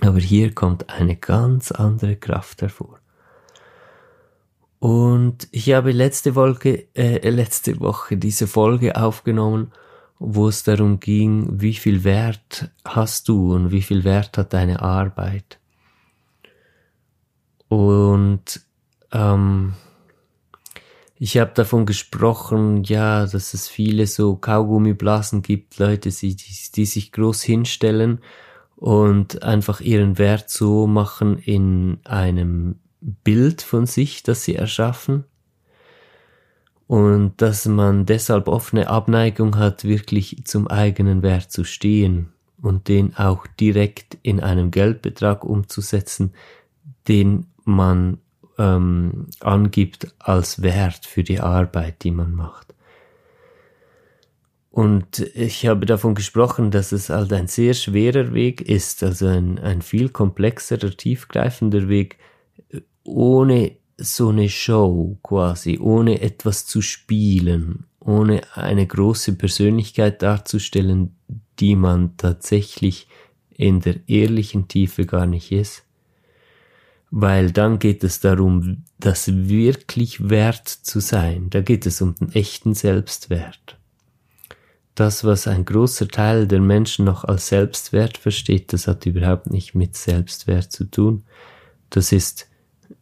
Aber 0.00 0.18
hier 0.18 0.54
kommt 0.54 0.90
eine 0.90 1.16
ganz 1.16 1.72
andere 1.72 2.16
Kraft 2.16 2.62
hervor. 2.62 2.98
Und 4.78 5.48
ich 5.52 5.72
habe 5.72 5.92
letzte 5.92 6.34
Woche, 6.34 6.86
äh, 6.94 7.28
letzte 7.28 7.80
Woche 7.80 8.16
diese 8.16 8.46
Folge 8.46 8.96
aufgenommen, 8.96 9.72
wo 10.18 10.48
es 10.48 10.64
darum 10.64 11.00
ging, 11.00 11.60
wie 11.60 11.74
viel 11.74 12.04
Wert 12.04 12.70
hast 12.84 13.28
du 13.28 13.54
und 13.54 13.70
wie 13.70 13.82
viel 13.82 14.04
Wert 14.04 14.36
hat 14.38 14.52
deine 14.52 14.82
Arbeit. 14.82 15.58
Und 17.68 18.65
ähm, 19.16 19.74
ich 21.18 21.38
habe 21.38 21.52
davon 21.54 21.86
gesprochen, 21.86 22.84
ja, 22.84 23.26
dass 23.26 23.54
es 23.54 23.68
viele 23.68 24.06
so 24.06 24.36
Kaugummiblasen 24.36 25.40
gibt, 25.42 25.78
Leute, 25.78 26.10
die, 26.10 26.36
die 26.36 26.84
sich 26.84 27.12
groß 27.12 27.42
hinstellen 27.42 28.20
und 28.76 29.42
einfach 29.42 29.80
ihren 29.80 30.18
Wert 30.18 30.50
so 30.50 30.86
machen 30.86 31.38
in 31.38 31.98
einem 32.04 32.76
Bild 33.00 33.62
von 33.62 33.86
sich, 33.86 34.22
das 34.22 34.44
sie 34.44 34.56
erschaffen. 34.56 35.24
Und 36.86 37.40
dass 37.42 37.66
man 37.66 38.04
deshalb 38.06 38.46
offene 38.46 38.88
Abneigung 38.88 39.56
hat, 39.56 39.84
wirklich 39.84 40.44
zum 40.44 40.68
eigenen 40.68 41.22
Wert 41.22 41.50
zu 41.50 41.64
stehen 41.64 42.32
und 42.60 42.88
den 42.88 43.16
auch 43.16 43.46
direkt 43.58 44.18
in 44.22 44.40
einem 44.40 44.70
Geldbetrag 44.70 45.44
umzusetzen, 45.44 46.32
den 47.08 47.46
man 47.64 48.18
ähm, 48.58 49.26
angibt 49.40 50.08
als 50.18 50.62
Wert 50.62 51.06
für 51.06 51.22
die 51.22 51.40
Arbeit, 51.40 52.02
die 52.04 52.10
man 52.10 52.34
macht. 52.34 52.74
Und 54.70 55.20
ich 55.34 55.66
habe 55.66 55.86
davon 55.86 56.14
gesprochen, 56.14 56.70
dass 56.70 56.92
es 56.92 57.08
halt 57.08 57.32
ein 57.32 57.46
sehr 57.46 57.72
schwerer 57.72 58.34
Weg 58.34 58.60
ist, 58.60 59.02
also 59.02 59.26
ein, 59.26 59.58
ein 59.58 59.80
viel 59.80 60.10
komplexerer, 60.10 60.90
tiefgreifender 60.90 61.88
Weg, 61.88 62.18
ohne 63.02 63.76
so 63.96 64.28
eine 64.28 64.50
Show 64.50 65.16
quasi, 65.22 65.78
ohne 65.78 66.20
etwas 66.20 66.66
zu 66.66 66.82
spielen, 66.82 67.86
ohne 68.00 68.42
eine 68.52 68.86
große 68.86 69.36
Persönlichkeit 69.36 70.20
darzustellen, 70.20 71.16
die 71.58 71.74
man 71.74 72.18
tatsächlich 72.18 73.08
in 73.48 73.80
der 73.80 74.06
ehrlichen 74.06 74.68
Tiefe 74.68 75.06
gar 75.06 75.24
nicht 75.24 75.52
ist 75.52 75.85
weil 77.10 77.52
dann 77.52 77.78
geht 77.78 78.04
es 78.04 78.20
darum, 78.20 78.84
das 78.98 79.28
wirklich 79.48 80.28
wert 80.28 80.68
zu 80.68 81.00
sein. 81.00 81.50
Da 81.50 81.60
geht 81.60 81.86
es 81.86 82.00
um 82.02 82.14
den 82.14 82.32
echten 82.32 82.74
Selbstwert. 82.74 83.78
Das, 84.94 85.24
was 85.24 85.46
ein 85.46 85.64
großer 85.64 86.08
Teil 86.08 86.46
der 86.46 86.60
Menschen 86.60 87.04
noch 87.04 87.24
als 87.24 87.48
Selbstwert 87.48 88.16
versteht, 88.16 88.72
das 88.72 88.88
hat 88.88 89.04
überhaupt 89.04 89.50
nicht 89.50 89.74
mit 89.74 89.94
Selbstwert 89.94 90.72
zu 90.72 90.84
tun. 90.90 91.24
Das 91.90 92.12
ist 92.12 92.48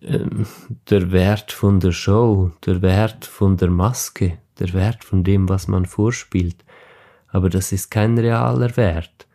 ähm, 0.02 0.46
der 0.90 1.12
Wert 1.12 1.52
von 1.52 1.80
der 1.80 1.92
Show, 1.92 2.50
der 2.66 2.82
Wert 2.82 3.25
von 3.25 3.56
der 3.56 3.70
Maske, 3.70 4.38
der 4.58 4.73
Wert 4.73 5.04
von 5.04 5.23
dem, 5.25 5.49
was 5.49 5.68
man 5.68 5.87
vorspielt. 5.87 6.56
Aber 7.28 7.49
das 7.49 7.73
ist 7.73 7.90
kein 7.90 8.18
realer 8.18 8.76
Wert. 8.76 9.26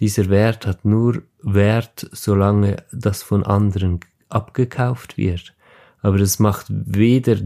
Dieser 0.00 0.28
Wert 0.28 0.66
hat 0.66 0.84
nur 0.84 1.22
Wert, 1.46 2.08
solange 2.12 2.84
das 2.92 3.22
von 3.22 3.44
anderen 3.44 4.00
abgekauft 4.28 5.16
wird. 5.16 5.54
Aber 6.02 6.18
das 6.18 6.38
macht 6.38 6.66
weder 6.68 7.36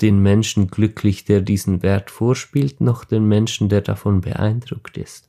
den 0.00 0.18
Menschen 0.20 0.68
glücklich, 0.68 1.24
der 1.24 1.40
diesen 1.40 1.82
Wert 1.82 2.10
vorspielt, 2.10 2.80
noch 2.80 3.04
den 3.04 3.26
Menschen, 3.26 3.68
der 3.68 3.82
davon 3.82 4.20
beeindruckt 4.20 4.96
ist. 4.96 5.28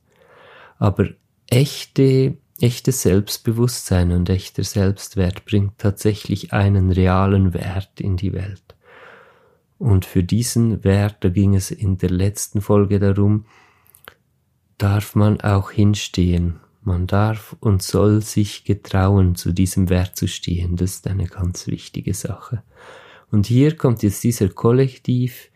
Aber 0.78 1.08
echte 1.48 2.36
echtes 2.60 3.02
Selbstbewusstsein 3.02 4.12
und 4.12 4.28
echter 4.30 4.64
Selbstwert 4.64 5.44
bringt 5.44 5.78
tatsächlich 5.78 6.52
einen 6.52 6.90
realen 6.90 7.52
Wert 7.52 8.00
in 8.00 8.16
die 8.16 8.32
Welt. 8.32 8.62
Und 9.78 10.04
für 10.04 10.22
diesen 10.22 10.84
Wert, 10.84 11.16
da 11.20 11.28
ging 11.28 11.54
es 11.54 11.70
in 11.70 11.98
der 11.98 12.10
letzten 12.10 12.60
Folge 12.60 12.98
darum, 12.98 13.46
darf 14.78 15.14
man 15.14 15.40
auch 15.40 15.70
hinstehen. 15.70 16.60
Man 16.84 17.06
darf 17.06 17.56
und 17.60 17.82
soll 17.82 18.20
sich 18.20 18.64
getrauen, 18.64 19.34
zu 19.34 19.52
diesem 19.52 19.88
Wert 19.88 20.16
zu 20.16 20.28
stehen. 20.28 20.76
Das 20.76 20.96
ist 20.96 21.06
eine 21.06 21.26
ganz 21.26 21.66
wichtige 21.66 22.12
Sache. 22.12 22.62
Und 23.30 23.46
hier 23.46 23.76
kommt 23.76 24.02
jetzt 24.02 24.22
dieser 24.22 24.48
Kollektiv, 24.50 25.50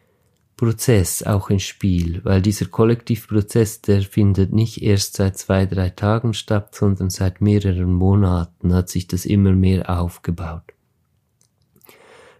Prozess 0.56 1.22
auch 1.22 1.50
ins 1.50 1.62
Spiel, 1.62 2.20
weil 2.24 2.42
dieser 2.42 2.66
Kollektivprozess, 2.66 3.82
der 3.82 4.02
findet 4.02 4.52
nicht 4.52 4.82
erst 4.82 5.16
seit 5.16 5.38
zwei, 5.38 5.66
drei 5.66 5.90
Tagen 5.90 6.34
statt, 6.34 6.74
sondern 6.74 7.10
seit 7.10 7.40
mehreren 7.40 7.92
Monaten 7.92 8.74
hat 8.74 8.88
sich 8.88 9.06
das 9.06 9.24
immer 9.24 9.52
mehr 9.52 9.88
aufgebaut. 9.88 10.64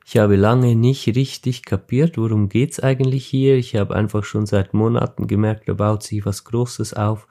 Ich 0.04 0.16
habe 0.16 0.37
lange 0.37 0.75
nicht 0.75 1.07
richtig 1.09 1.64
kapiert, 1.64 2.16
worum 2.16 2.49
geht's 2.49 2.80
eigentlich 2.80 3.26
hier. 3.26 3.57
Ich 3.57 3.76
habe 3.76 3.95
einfach 3.95 4.25
schon 4.25 4.47
seit 4.47 4.73
Monaten 4.73 5.26
gemerkt, 5.26 5.68
da 5.68 5.75
baut 5.75 6.02
sich 6.02 6.25
was 6.25 6.45
Großes 6.45 6.95
auf. 6.95 7.28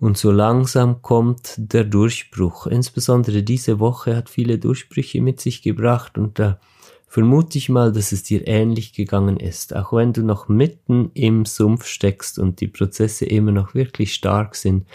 Und 0.00 0.16
so 0.16 0.30
langsam 0.30 1.02
kommt 1.02 1.54
der 1.56 1.84
Durchbruch. 1.84 2.66
Insbesondere 2.66 3.42
diese 3.42 3.80
Woche 3.80 4.16
hat 4.16 4.30
viele 4.30 4.58
Durchbrüche 4.58 5.20
mit 5.20 5.40
sich 5.40 5.62
gebracht 5.62 6.18
und 6.18 6.38
da 6.38 6.60
vermute 7.08 7.58
ich 7.58 7.68
mal, 7.68 7.90
dass 7.90 8.12
es 8.12 8.22
dir 8.22 8.46
ähnlich 8.46 8.92
gegangen 8.92 9.38
ist. 9.38 9.74
Auch 9.74 9.92
wenn 9.92 10.12
du 10.12 10.22
noch 10.22 10.48
mitten 10.48 11.10
im 11.14 11.46
Sumpf 11.46 11.86
steckst 11.86 12.38
und 12.38 12.60
die 12.60 12.68
Prozesse 12.68 13.24
immer 13.24 13.50
noch 13.50 13.74
wirklich 13.74 14.14
stark 14.14 14.54
sind, 14.54 14.86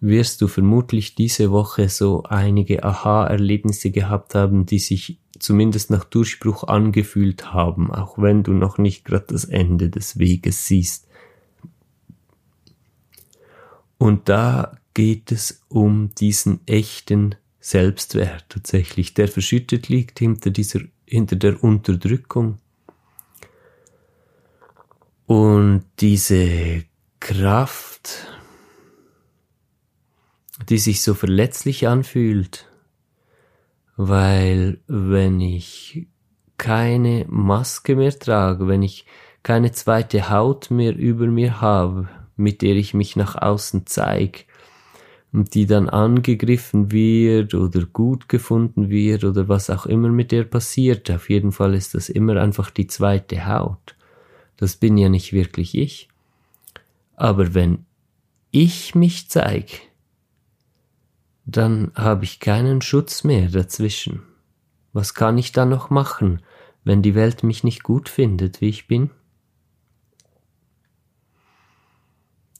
wirst 0.00 0.42
du 0.42 0.48
vermutlich 0.48 1.14
diese 1.14 1.50
Woche 1.50 1.88
so 1.88 2.24
einige 2.24 2.84
Aha-Erlebnisse 2.84 3.90
gehabt 3.90 4.34
haben, 4.34 4.66
die 4.66 4.78
sich 4.80 5.18
zumindest 5.38 5.90
nach 5.90 6.04
Durchbruch 6.04 6.64
angefühlt 6.64 7.52
haben, 7.54 7.90
auch 7.90 8.18
wenn 8.18 8.42
du 8.42 8.52
noch 8.52 8.76
nicht 8.76 9.04
gerade 9.04 9.26
das 9.28 9.44
Ende 9.44 9.88
des 9.88 10.18
Weges 10.18 10.66
siehst. 10.66 11.08
Und 14.04 14.28
da 14.28 14.76
geht 14.92 15.32
es 15.32 15.64
um 15.70 16.14
diesen 16.14 16.60
echten 16.66 17.36
Selbstwert 17.58 18.44
tatsächlich, 18.50 19.14
der 19.14 19.28
verschüttet 19.28 19.88
liegt 19.88 20.18
hinter 20.18 20.50
dieser 20.50 20.80
hinter 21.06 21.36
der 21.36 21.64
Unterdrückung. 21.64 22.58
Und 25.24 25.86
diese 26.00 26.84
Kraft, 27.18 28.26
die 30.68 30.76
sich 30.76 31.00
so 31.00 31.14
verletzlich 31.14 31.88
anfühlt, 31.88 32.68
weil 33.96 34.82
wenn 34.86 35.40
ich 35.40 36.08
keine 36.58 37.24
Maske 37.30 37.96
mehr 37.96 38.18
trage, 38.18 38.68
wenn 38.68 38.82
ich 38.82 39.06
keine 39.42 39.72
zweite 39.72 40.28
Haut 40.28 40.70
mehr 40.70 40.94
über 40.94 41.26
mir 41.26 41.62
habe, 41.62 42.10
mit 42.36 42.62
der 42.62 42.76
ich 42.76 42.94
mich 42.94 43.16
nach 43.16 43.34
außen 43.34 43.86
zeige, 43.86 44.40
und 45.34 45.54
die 45.54 45.66
dann 45.66 45.88
angegriffen 45.88 46.92
wird 46.92 47.54
oder 47.54 47.86
gut 47.86 48.28
gefunden 48.28 48.88
wird 48.88 49.24
oder 49.24 49.48
was 49.48 49.68
auch 49.68 49.84
immer 49.84 50.08
mit 50.08 50.30
der 50.30 50.44
passiert. 50.44 51.10
Auf 51.10 51.28
jeden 51.28 51.50
Fall 51.50 51.74
ist 51.74 51.94
das 51.94 52.08
immer 52.08 52.40
einfach 52.40 52.70
die 52.70 52.86
zweite 52.86 53.48
Haut. 53.48 53.96
Das 54.56 54.76
bin 54.76 54.96
ja 54.96 55.08
nicht 55.08 55.32
wirklich 55.32 55.76
ich. 55.76 56.08
Aber 57.16 57.52
wenn 57.52 57.84
ich 58.52 58.94
mich 58.94 59.28
zeige, 59.28 59.78
dann 61.46 61.90
habe 61.96 62.22
ich 62.22 62.38
keinen 62.38 62.80
Schutz 62.80 63.24
mehr 63.24 63.48
dazwischen. 63.48 64.22
Was 64.92 65.14
kann 65.14 65.36
ich 65.36 65.50
dann 65.50 65.68
noch 65.68 65.90
machen, 65.90 66.42
wenn 66.84 67.02
die 67.02 67.16
Welt 67.16 67.42
mich 67.42 67.64
nicht 67.64 67.82
gut 67.82 68.08
findet, 68.08 68.60
wie 68.60 68.68
ich 68.68 68.86
bin? 68.86 69.10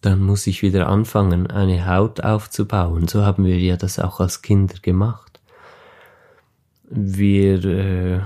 Dann 0.05 0.21
muss 0.21 0.47
ich 0.47 0.62
wieder 0.62 0.88
anfangen, 0.88 1.47
eine 1.47 1.87
Haut 1.87 2.23
aufzubauen. 2.23 3.09
So 3.09 3.25
haben 3.25 3.45
wir 3.45 3.59
ja 3.59 3.77
das 3.77 3.99
auch 3.99 4.21
als 4.21 4.43
Kinder 4.43 4.75
gemacht. 4.83 5.40
Wir 6.90 7.64
äh, 7.64 8.21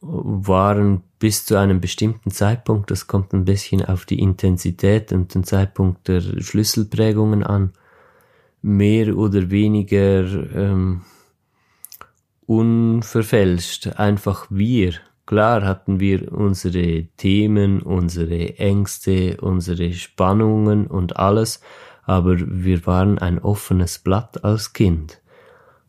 waren 0.00 1.02
bis 1.20 1.44
zu 1.44 1.56
einem 1.56 1.80
bestimmten 1.80 2.32
Zeitpunkt, 2.32 2.90
das 2.90 3.06
kommt 3.06 3.32
ein 3.32 3.44
bisschen 3.44 3.84
auf 3.84 4.04
die 4.04 4.18
Intensität 4.18 5.12
und 5.12 5.32
den 5.34 5.44
Zeitpunkt 5.44 6.08
der 6.08 6.20
Schlüsselprägungen 6.20 7.44
an, 7.44 7.72
mehr 8.60 9.16
oder 9.16 9.50
weniger 9.50 10.24
ähm, 10.54 11.02
unverfälscht, 12.46 13.86
einfach 13.96 14.46
wir 14.50 14.94
Klar 15.32 15.64
hatten 15.64 15.98
wir 15.98 16.30
unsere 16.30 17.04
Themen, 17.16 17.80
unsere 17.80 18.58
Ängste, 18.58 19.38
unsere 19.40 19.94
Spannungen 19.94 20.86
und 20.86 21.16
alles, 21.16 21.62
aber 22.02 22.36
wir 22.38 22.84
waren 22.84 23.18
ein 23.18 23.38
offenes 23.38 23.98
Blatt 23.98 24.44
als 24.44 24.74
Kind. 24.74 25.22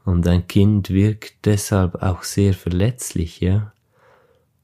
Und 0.06 0.25
ein 0.29 0.47
Kind 0.47 0.91
wirkt 0.91 1.45
deshalb 1.45 2.01
auch 2.01 2.23
sehr 2.23 2.53
verletzlich, 2.53 3.41
ja. 3.41 3.73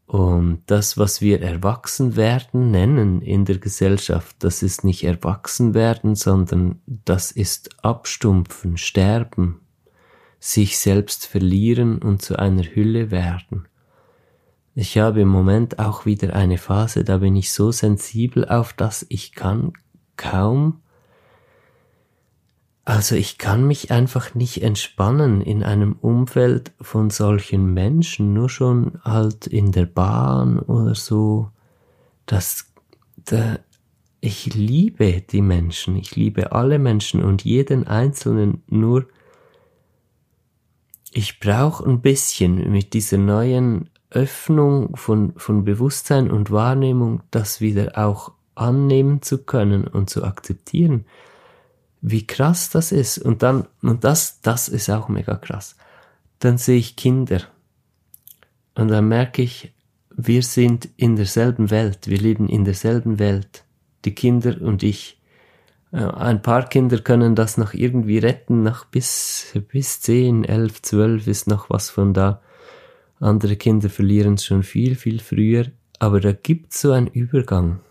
Und 0.06 0.62
das, 0.68 0.98
was 0.98 1.20
wir 1.20 1.42
Erwachsenwerden 1.42 2.72
nennen 2.72 3.22
in 3.22 3.44
der 3.44 3.58
Gesellschaft, 3.58 4.38
das 4.40 4.64
ist 4.64 4.86
nicht 4.86 5.04
Erwachsenwerden, 5.04 6.16
sondern 6.16 6.82
das 6.86 7.34
ist 7.34 7.84
Abstumpfen, 7.84 8.78
Sterben, 8.78 9.60
sich 10.40 10.80
selbst 10.80 11.26
verlieren 11.26 12.02
und 12.02 12.22
zu 12.22 12.40
einer 12.40 12.64
Hülle 12.64 13.12
werden. 13.12 13.66
Ich 14.82 14.98
habe 14.98 15.20
im 15.20 15.28
Moment 15.28 15.78
auch 15.78 16.06
wieder 16.06 16.34
eine 16.34 16.58
Phase, 16.58 17.04
da 17.04 17.18
bin 17.18 17.36
ich 17.36 17.52
so 17.52 17.70
sensibel 17.70 18.48
auf 18.48 18.72
das, 18.72 19.06
ich 19.10 19.34
kann 19.34 19.74
kaum, 20.16 20.80
also 22.86 23.16
ich 23.16 23.38
kann 23.38 23.68
mich 23.68 23.92
einfach 23.92 24.36
nicht 24.36 24.64
entspannen 24.64 25.42
in 25.42 25.64
einem 25.64 25.98
Umfeld 26.00 26.72
von 26.80 27.10
solchen 27.10 27.74
Menschen, 27.74 28.34
nur 28.34 28.48
schon 28.48 29.02
halt 29.04 29.48
in 29.48 29.74
der 29.74 29.86
Bahn 29.86 30.60
oder 30.60 30.96
so, 30.96 31.52
das, 32.26 32.72
da, 33.18 33.60
ich 34.22 34.56
liebe 34.56 35.22
die 35.30 35.42
Menschen, 35.42 35.98
ich 35.98 36.16
liebe 36.16 36.54
alle 36.54 36.80
Menschen 36.80 37.22
und 37.22 37.44
jeden 37.44 37.86
Einzelnen, 37.86 38.64
nur 38.68 39.08
ich 41.12 41.42
brauche 41.42 41.84
ein 41.84 42.00
bisschen 42.00 42.72
mit 42.72 42.94
dieser 42.94 43.18
neuen 43.18 43.90
Öffnung 44.12 44.96
von, 44.96 45.34
von 45.38 45.64
Bewusstsein 45.64 46.32
und 46.32 46.52
Wahrnehmung, 46.52 47.22
das 47.32 47.62
wieder 47.62 47.98
auch 47.98 48.32
annehmen 48.56 49.22
zu 49.22 49.40
können 49.40 49.86
und 49.88 50.10
zu 50.10 50.24
akzeptieren, 50.24 51.06
wie 52.02 52.26
krass 52.26 52.70
das 52.70 52.92
ist. 52.92 53.18
Und 53.20 53.44
dann, 53.44 53.68
und 53.82 54.04
das, 54.04 54.42
das 54.42 54.68
ist 54.68 54.90
auch 54.90 55.10
mega 55.10 55.36
krass. 55.36 55.76
Dann 56.40 56.58
sehe 56.58 56.78
ich 56.78 56.96
Kinder. 56.96 57.42
Und 58.76 58.90
dann 58.90 59.08
merke 59.08 59.42
ich, 59.42 59.74
wir 60.10 60.44
sind 60.44 60.90
in 60.98 61.16
derselben 61.16 61.70
Welt, 61.70 62.08
wir 62.08 62.18
leben 62.18 62.50
in 62.50 62.66
derselben 62.66 63.20
Welt. 63.20 63.64
Die 64.06 64.16
Kinder 64.16 64.62
und 64.62 64.84
ich. 64.84 65.22
Äh, 65.92 65.98
ein 65.98 66.42
paar 66.42 66.68
Kinder 66.68 67.00
können 67.00 67.36
das 67.36 67.58
noch 67.58 67.74
irgendwie 67.74 68.18
retten, 68.18 68.64
nach 68.64 68.86
bis, 68.86 69.54
bis 69.72 70.02
zehn, 70.02 70.44
elf, 70.44 70.82
zwölf 70.82 71.28
ist 71.28 71.48
noch 71.48 71.70
was 71.70 71.90
von 71.90 72.14
da. 72.14 72.42
Andere 73.20 73.58
Kinder 73.58 73.90
verlieren 73.90 74.36
es 74.36 74.46
schon 74.46 74.64
viel, 74.64 74.96
viel 74.96 75.20
früher, 75.20 75.66
aber 76.00 76.20
da 76.22 76.32
gibt 76.32 76.74
es 76.74 76.82
so 76.82 76.92
einen 76.92 77.08
Übergang. 77.08 77.82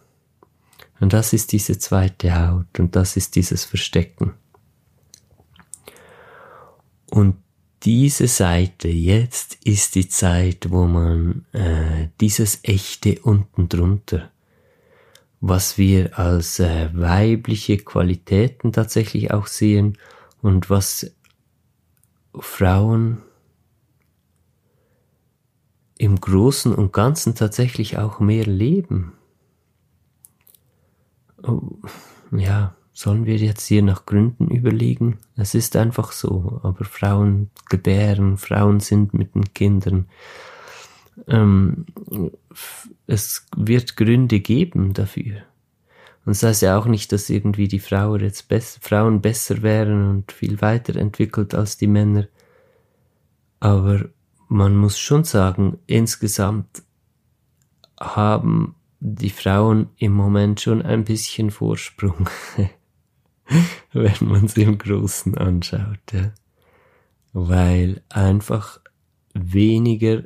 Und 1.00 1.12
das 1.12 1.32
ist 1.32 1.52
diese 1.52 1.78
zweite 1.78 2.34
Haut 2.34 2.78
und 2.78 2.96
das 2.96 3.16
ist 3.16 3.36
dieses 3.36 3.64
Verstecken. 3.64 4.34
Und 7.10 7.36
diese 7.84 8.26
Seite, 8.26 8.88
jetzt 8.88 9.58
ist 9.64 9.94
die 9.94 10.08
Zeit, 10.08 10.70
wo 10.70 10.86
man 10.86 11.44
äh, 11.52 12.08
dieses 12.20 12.60
echte 12.64 13.20
unten 13.20 13.68
drunter, 13.68 14.30
was 15.40 15.78
wir 15.78 16.18
als 16.18 16.58
äh, 16.58 16.90
weibliche 16.92 17.78
Qualitäten 17.78 18.72
tatsächlich 18.72 19.30
auch 19.32 19.46
sehen 19.46 19.96
und 20.42 20.70
was 20.70 21.12
Frauen 22.34 23.22
im 25.98 26.20
Großen 26.20 26.74
und 26.74 26.92
Ganzen 26.92 27.34
tatsächlich 27.34 27.98
auch 27.98 28.20
mehr 28.20 28.46
leben. 28.46 29.12
Oh, 31.42 31.60
ja, 32.30 32.74
sollen 32.92 33.26
wir 33.26 33.36
jetzt 33.36 33.66
hier 33.66 33.82
nach 33.82 34.06
Gründen 34.06 34.48
überlegen? 34.48 35.18
Es 35.36 35.54
ist 35.54 35.76
einfach 35.76 36.12
so, 36.12 36.60
aber 36.62 36.84
Frauen 36.84 37.50
gebären, 37.68 38.38
Frauen 38.38 38.80
sind 38.80 39.12
mit 39.14 39.34
den 39.34 39.52
Kindern. 39.54 40.08
Ähm, 41.26 41.86
es 43.06 43.46
wird 43.56 43.96
Gründe 43.96 44.40
geben 44.40 44.94
dafür. 44.94 45.42
Und 46.24 46.36
das 46.36 46.42
heißt 46.42 46.62
ja 46.62 46.78
auch 46.78 46.86
nicht, 46.86 47.10
dass 47.12 47.30
irgendwie 47.30 47.68
die 47.68 47.78
Frauen 47.78 48.20
jetzt 48.20 48.48
bess 48.48 48.78
Frauen 48.82 49.20
besser 49.20 49.62
wären 49.62 50.10
und 50.10 50.32
viel 50.32 50.60
weiterentwickelt 50.60 51.54
als 51.54 51.76
die 51.76 51.86
Männer. 51.86 52.28
Aber 53.60 54.10
man 54.48 54.76
muss 54.76 54.98
schon 54.98 55.24
sagen, 55.24 55.78
insgesamt 55.86 56.82
haben 58.00 58.74
die 59.00 59.30
Frauen 59.30 59.88
im 59.96 60.12
Moment 60.12 60.60
schon 60.60 60.82
ein 60.82 61.04
bisschen 61.04 61.50
Vorsprung, 61.50 62.28
wenn 63.92 64.16
man 64.28 64.46
es 64.46 64.56
im 64.56 64.78
Großen 64.78 65.36
anschaut, 65.36 66.00
ja. 66.12 66.32
Weil 67.32 68.02
einfach 68.08 68.80
weniger, 69.34 70.24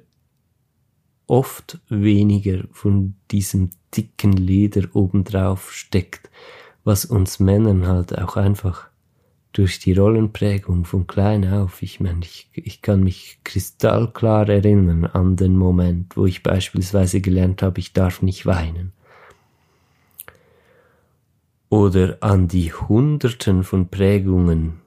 oft 1.27 1.81
weniger 1.89 2.65
von 2.71 3.17
diesem 3.31 3.71
dicken 3.95 4.33
Leder 4.33 4.89
obendrauf 4.95 5.73
steckt, 5.73 6.31
was 6.85 7.05
uns 7.05 7.41
Männern 7.41 7.87
halt 7.87 8.17
auch 8.17 8.37
einfach 8.37 8.89
durch 9.53 9.79
die 9.79 9.93
Rollenprägung 9.93 10.85
von 10.85 11.07
klein 11.07 11.51
auf. 11.51 11.83
Ich 11.83 12.01
meine, 12.01 12.21
ich, 12.23 12.49
ich 12.55 12.83
kann 12.83 13.03
mich 13.03 13.39
kristallklar 13.45 14.49
erinnern 14.49 15.05
an 15.05 15.37
den 15.37 15.57
Moment, 15.57 16.17
wo 16.17 16.27
ich 16.27 16.43
beispielsweise 16.43 17.21
gelernt 17.21 17.63
habe, 17.63 17.81
ich 17.81 17.93
darf 17.93 18.23
nicht 18.23 18.47
weinen. 18.47 18.93
Oder 21.69 22.19
an 22.21 22.49
die 22.49 22.73
Hunderten 22.73 23.65
von 23.65 23.89
Prägungen 23.89 24.81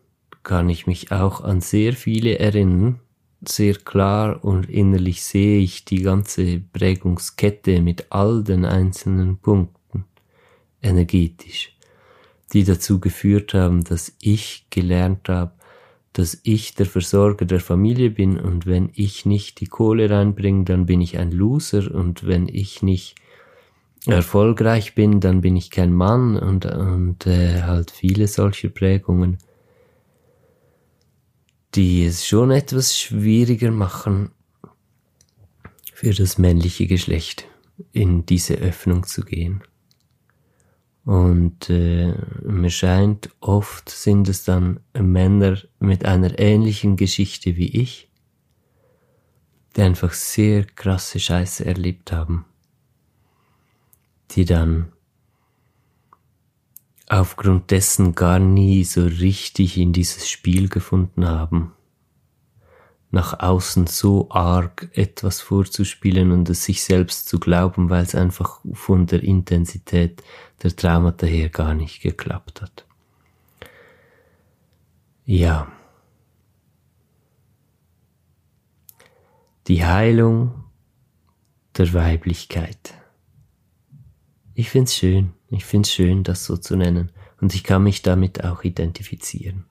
kann 0.43 0.69
ich 0.69 0.86
mich 0.86 1.12
auch 1.12 1.41
an 1.41 1.62
sehr 1.62 1.93
viele 1.93 2.38
erinnern, 2.38 2.99
sehr 3.47 3.75
klar 3.75 4.43
und 4.43 4.69
innerlich 4.69 5.23
sehe 5.23 5.60
ich 5.60 5.86
die 5.86 6.01
ganze 6.01 6.60
Prägungskette 6.60 7.82
mit 7.82 8.08
all 8.12 8.43
den 8.43 8.65
einzelnen 8.65 9.38
Punkten 9.38 10.06
energetisch 10.82 11.74
die 12.53 12.63
dazu 12.63 12.99
geführt 12.99 13.53
haben, 13.53 13.84
dass 13.84 14.15
ich 14.21 14.67
gelernt 14.69 15.29
habe, 15.29 15.53
dass 16.13 16.39
ich 16.43 16.75
der 16.75 16.86
Versorger 16.86 17.45
der 17.45 17.60
Familie 17.60 18.10
bin. 18.10 18.39
Und 18.39 18.65
wenn 18.65 18.89
ich 18.93 19.25
nicht 19.25 19.60
die 19.60 19.67
Kohle 19.67 20.10
reinbringe, 20.10 20.63
dann 20.63 20.86
bin 20.86 21.01
ich 21.01 21.17
ein 21.17 21.31
Loser. 21.31 21.93
Und 21.93 22.25
wenn 22.25 22.47
ich 22.47 22.81
nicht 22.81 23.15
erfolgreich 24.05 24.95
bin, 24.95 25.19
dann 25.19 25.41
bin 25.41 25.58
ich 25.58 25.71
kein 25.71 25.93
Mann. 25.93 26.38
Und, 26.38 26.65
und 26.65 27.27
äh, 27.27 27.63
halt 27.63 27.91
viele 27.91 28.27
solche 28.27 28.69
Prägungen, 28.69 29.39
die 31.73 32.05
es 32.05 32.25
schon 32.25 32.51
etwas 32.51 32.97
schwieriger 32.97 33.71
machen 33.71 34.31
für 35.93 36.13
das 36.13 36.38
männliche 36.38 36.88
Geschlecht 36.88 37.45
in 37.91 38.25
diese 38.25 38.55
Öffnung 38.55 39.05
zu 39.05 39.21
gehen. 39.21 39.63
Und 41.05 41.69
äh, 41.69 42.13
mir 42.43 42.71
scheint, 42.71 43.29
oft 43.39 43.89
sind 43.89 44.27
es 44.27 44.43
dann 44.43 44.79
Männer 44.93 45.59
mit 45.79 46.03
einer 46.03 46.39
ähnlichen 46.39 46.95
Geschichte 46.95 47.55
wie 47.55 47.79
ich, 47.79 48.09
die 49.75 49.83
einfach 49.83 50.13
sehr 50.13 50.65
krasse 50.65 51.19
Scheiße 51.19 51.63
erlebt 51.63 52.11
haben, 52.11 52.45
die 54.31 54.45
dann 54.45 54.91
aufgrund 57.07 57.69
dessen 57.69 58.15
gar 58.15 58.39
nie 58.39 58.83
so 58.83 59.03
richtig 59.05 59.77
in 59.77 59.93
dieses 59.93 60.27
Spiel 60.27 60.69
gefunden 60.69 61.27
haben 61.27 61.71
nach 63.11 63.39
außen 63.39 63.87
so 63.87 64.29
arg 64.29 64.89
etwas 64.93 65.39
vorzuspielen 65.41 66.31
und 66.31 66.49
es 66.49 66.65
sich 66.65 66.83
selbst 66.83 67.29
zu 67.29 67.39
glauben, 67.39 67.89
weil 67.89 68.03
es 68.03 68.15
einfach 68.15 68.59
von 68.73 69.07
der 69.07 69.23
Intensität 69.23 70.21
der 70.63 70.75
Traumata 70.75 71.25
her 71.25 71.49
gar 71.49 71.73
nicht 71.73 72.01
geklappt 72.01 72.61
hat. 72.61 72.85
Ja. 75.25 75.71
Die 79.67 79.85
Heilung 79.85 80.65
der 81.77 81.93
Weiblichkeit. 81.93 82.93
Ich 84.53 84.69
find's 84.69 84.95
schön, 84.95 85.33
ich 85.49 85.65
find's 85.65 85.91
schön, 85.91 86.23
das 86.23 86.45
so 86.45 86.57
zu 86.57 86.75
nennen, 86.75 87.11
und 87.41 87.53
ich 87.53 87.63
kann 87.63 87.83
mich 87.83 88.01
damit 88.01 88.43
auch 88.43 88.63
identifizieren. 88.63 89.65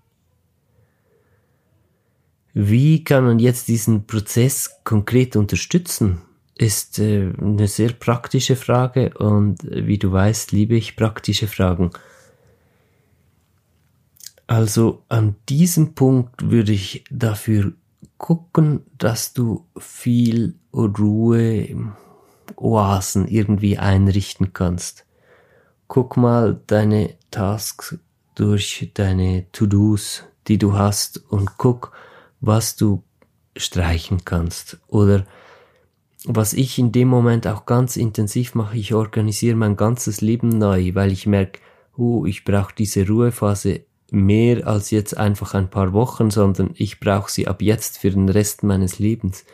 Wie 2.54 3.02
kann 3.02 3.24
man 3.24 3.40
jetzt 3.40 3.66
diesen 3.66 4.06
Prozess 4.06 4.78
konkret 4.84 5.34
unterstützen? 5.34 6.22
Ist 6.56 7.00
äh, 7.00 7.32
eine 7.40 7.66
sehr 7.66 7.92
praktische 7.92 8.54
Frage 8.54 9.12
und 9.18 9.64
äh, 9.64 9.88
wie 9.88 9.98
du 9.98 10.12
weißt, 10.12 10.52
liebe 10.52 10.76
ich 10.76 10.94
praktische 10.94 11.48
Fragen. 11.48 11.90
Also 14.46 15.02
an 15.08 15.34
diesem 15.48 15.94
Punkt 15.94 16.48
würde 16.48 16.70
ich 16.70 17.04
dafür 17.10 17.72
gucken, 18.18 18.84
dass 18.98 19.32
du 19.32 19.66
viel 19.76 20.54
Ruhe, 20.72 21.92
Oasen 22.54 23.26
irgendwie 23.26 23.78
einrichten 23.78 24.52
kannst. 24.52 25.06
Guck 25.88 26.16
mal 26.16 26.60
deine 26.68 27.14
Tasks 27.32 27.98
durch 28.36 28.92
deine 28.94 29.46
To-Dos, 29.50 30.22
die 30.46 30.58
du 30.58 30.74
hast 30.74 31.24
und 31.30 31.58
guck, 31.58 31.92
was 32.40 32.76
du 32.76 33.02
streichen 33.56 34.24
kannst. 34.24 34.78
Oder 34.88 35.26
was 36.26 36.52
ich 36.54 36.78
in 36.78 36.92
dem 36.92 37.08
Moment 37.08 37.46
auch 37.46 37.66
ganz 37.66 37.96
intensiv 37.96 38.54
mache, 38.54 38.76
ich 38.76 38.94
organisiere 38.94 39.56
mein 39.56 39.76
ganzes 39.76 40.20
Leben 40.20 40.48
neu, 40.48 40.94
weil 40.94 41.12
ich 41.12 41.26
merke, 41.26 41.60
oh, 41.96 42.24
ich 42.24 42.44
brauche 42.44 42.74
diese 42.76 43.06
Ruhephase 43.06 43.82
mehr 44.10 44.66
als 44.66 44.90
jetzt 44.90 45.16
einfach 45.16 45.54
ein 45.54 45.70
paar 45.70 45.92
Wochen, 45.92 46.30
sondern 46.30 46.70
ich 46.74 47.00
brauche 47.00 47.30
sie 47.30 47.46
ab 47.46 47.62
jetzt 47.62 47.98
für 47.98 48.10
den 48.10 48.28
Rest 48.28 48.62
meines 48.62 48.98
Lebens. 48.98 49.44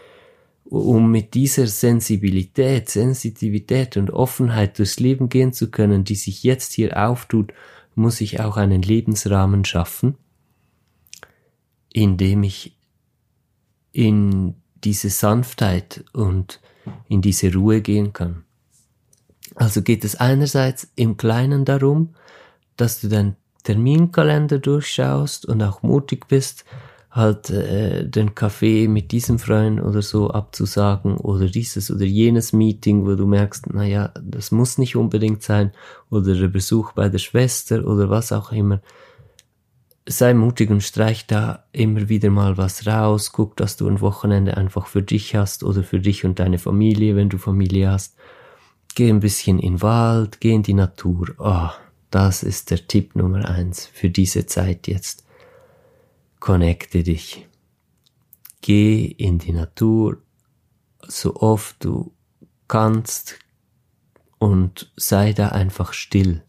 Um 0.64 1.10
mit 1.10 1.34
dieser 1.34 1.66
Sensibilität, 1.66 2.88
Sensitivität 2.88 3.96
und 3.96 4.12
Offenheit 4.12 4.78
durchs 4.78 5.00
Leben 5.00 5.28
gehen 5.28 5.52
zu 5.52 5.70
können, 5.70 6.04
die 6.04 6.14
sich 6.14 6.44
jetzt 6.44 6.72
hier 6.72 6.96
auftut, 6.96 7.52
muss 7.96 8.20
ich 8.20 8.40
auch 8.40 8.56
einen 8.56 8.82
Lebensrahmen 8.82 9.64
schaffen, 9.64 10.16
in 11.92 12.16
dem 12.16 12.42
ich 12.42 12.76
in 13.92 14.54
diese 14.84 15.10
Sanftheit 15.10 16.04
und 16.12 16.60
in 17.08 17.20
diese 17.20 17.52
Ruhe 17.52 17.80
gehen 17.80 18.12
kann. 18.12 18.44
Also 19.56 19.82
geht 19.82 20.04
es 20.04 20.16
einerseits 20.16 20.88
im 20.96 21.16
Kleinen 21.16 21.64
darum, 21.64 22.14
dass 22.76 23.00
du 23.00 23.08
deinen 23.08 23.36
Terminkalender 23.64 24.58
durchschaust 24.58 25.44
und 25.44 25.62
auch 25.62 25.82
mutig 25.82 26.28
bist, 26.28 26.64
halt 27.10 27.50
äh, 27.50 28.08
den 28.08 28.34
Kaffee 28.34 28.86
mit 28.86 29.10
diesem 29.10 29.38
Freund 29.40 29.82
oder 29.82 30.00
so 30.00 30.30
abzusagen 30.30 31.16
oder 31.16 31.46
dieses 31.46 31.90
oder 31.90 32.04
jenes 32.04 32.52
Meeting, 32.52 33.04
wo 33.04 33.16
du 33.16 33.26
merkst, 33.26 33.74
naja, 33.74 34.12
das 34.22 34.52
muss 34.52 34.78
nicht 34.78 34.94
unbedingt 34.94 35.42
sein 35.42 35.72
oder 36.08 36.34
der 36.34 36.48
Besuch 36.48 36.92
bei 36.92 37.08
der 37.08 37.18
Schwester 37.18 37.84
oder 37.84 38.08
was 38.08 38.30
auch 38.30 38.52
immer 38.52 38.80
sei 40.10 40.34
mutig 40.34 40.70
und 40.70 40.82
streich 40.82 41.26
da 41.26 41.64
immer 41.72 42.08
wieder 42.08 42.30
mal 42.30 42.56
was 42.56 42.86
raus. 42.86 43.32
Guck, 43.32 43.56
dass 43.56 43.76
du 43.76 43.88
ein 43.88 44.00
Wochenende 44.00 44.56
einfach 44.56 44.86
für 44.86 45.02
dich 45.02 45.36
hast 45.36 45.62
oder 45.62 45.84
für 45.84 46.00
dich 46.00 46.24
und 46.24 46.38
deine 46.40 46.58
Familie, 46.58 47.14
wenn 47.14 47.28
du 47.28 47.38
Familie 47.38 47.90
hast. 47.90 48.16
Geh 48.94 49.08
ein 49.08 49.20
bisschen 49.20 49.60
in 49.60 49.74
den 49.74 49.82
Wald, 49.82 50.40
geh 50.40 50.52
in 50.52 50.64
die 50.64 50.74
Natur. 50.74 51.28
Oh, 51.38 51.70
das 52.10 52.42
ist 52.42 52.72
der 52.72 52.88
Tipp 52.88 53.14
Nummer 53.14 53.48
eins 53.48 53.86
für 53.86 54.10
diese 54.10 54.46
Zeit 54.46 54.88
jetzt. 54.88 55.24
Connecte 56.40 57.04
dich. 57.04 57.46
Geh 58.62 59.04
in 59.04 59.38
die 59.38 59.52
Natur, 59.52 60.18
so 61.06 61.36
oft 61.36 61.84
du 61.84 62.12
kannst 62.66 63.38
und 64.38 64.92
sei 64.96 65.32
da 65.32 65.50
einfach 65.50 65.92
still 65.92 66.42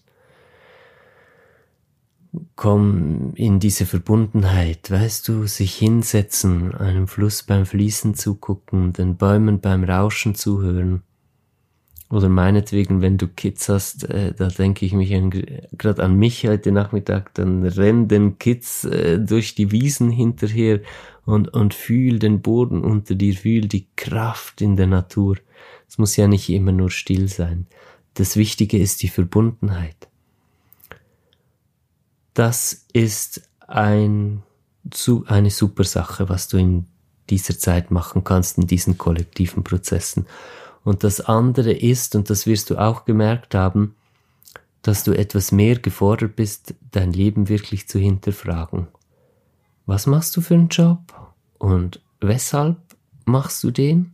komm 2.56 3.34
in 3.36 3.60
diese 3.60 3.86
Verbundenheit, 3.86 4.89
weißt 4.89 5.28
du, 5.28 5.48
sich 5.48 5.76
hinsetzen, 5.76 6.74
einem 6.74 7.08
Fluss 7.08 7.44
beim 7.44 7.65
Fließen 7.65 8.15
zugucken, 8.15 8.94
den 8.94 9.17
Bäumen 9.17 9.60
beim 9.60 9.84
Rauschen 9.84 10.36
zuhören. 10.36 11.04
Oder 12.10 12.30
meinetwegen, 12.30 13.02
wenn 13.02 13.17
du 13.17 13.28
Kids 13.28 13.70
hast, 13.70 14.10
äh, 14.10 14.34
da 14.34 14.48
denke 14.48 14.86
ich 14.86 14.94
mich 14.94 15.10
gerade 15.78 16.04
an 16.04 16.15
mich 16.15 16.46
heute 16.46 16.72
Nachmittag, 16.72 17.34
dann 17.36 17.65
renn 17.65 18.10
den 18.10 18.38
Kids 18.38 18.84
äh, 18.84 19.17
durch 19.20 19.56
die 19.56 19.72
Wiesen 19.72 20.10
hinterher 20.10 20.82
und, 21.26 21.54
und 21.54 21.74
fühl 21.74 22.20
den 22.20 22.41
Boden 22.41 22.84
unter 22.84 23.15
dir, 23.15 23.34
fühl 23.34 23.62
die 23.62 23.88
Kraft 23.96 24.62
in 24.62 24.76
der 24.76 24.88
Natur. 24.88 25.38
Es 25.88 25.98
muss 25.98 26.17
ja 26.17 26.28
nicht 26.28 26.50
immer 26.50 26.74
nur 26.74 26.89
still 26.89 27.30
sein. 27.30 27.67
Das 28.15 28.36
Wichtige 28.36 28.78
ist 28.78 29.04
die 29.04 29.10
Verbundenheit 29.10 30.11
das 32.34 32.86
ist 32.94 33.41
ein, 33.67 34.44
eine 35.28 35.50
super 35.50 35.84
Sache, 35.84 36.30
was 36.30 36.48
du 36.48 36.58
in 36.58 36.88
dieser 37.30 37.58
Zeit 37.58 37.91
machen 37.91 38.24
kannst, 38.24 38.58
in 38.58 38.67
diesen 38.67 38.98
kollektiven 38.98 39.63
Prozessen. 39.63 40.26
Und 40.84 41.04
das 41.04 41.22
andere 41.22 41.72
ist, 41.72 42.15
und 42.15 42.30
das 42.30 42.46
wirst 42.46 42.70
du 42.70 42.78
auch 42.78 43.06
gemerkt 43.06 43.56
haben, 43.56 43.96
dass 44.82 45.04
du 45.04 45.12
etwas 45.12 45.52
mehr 45.52 45.78
gefordert 45.78 46.36
bist, 46.36 46.74
dein 46.91 47.13
Leben 47.13 47.50
wirklich 47.50 47.88
zu 47.88 48.00
hinterfragen. 48.00 48.88
Was 49.86 50.08
machst 50.08 50.36
du 50.36 50.41
für 50.41 50.56
einen 50.56 50.70
Job? 50.70 51.00
Und 51.60 52.02
weshalb 52.20 52.78
machst 53.26 53.63
du 53.63 53.72
den? 53.72 54.13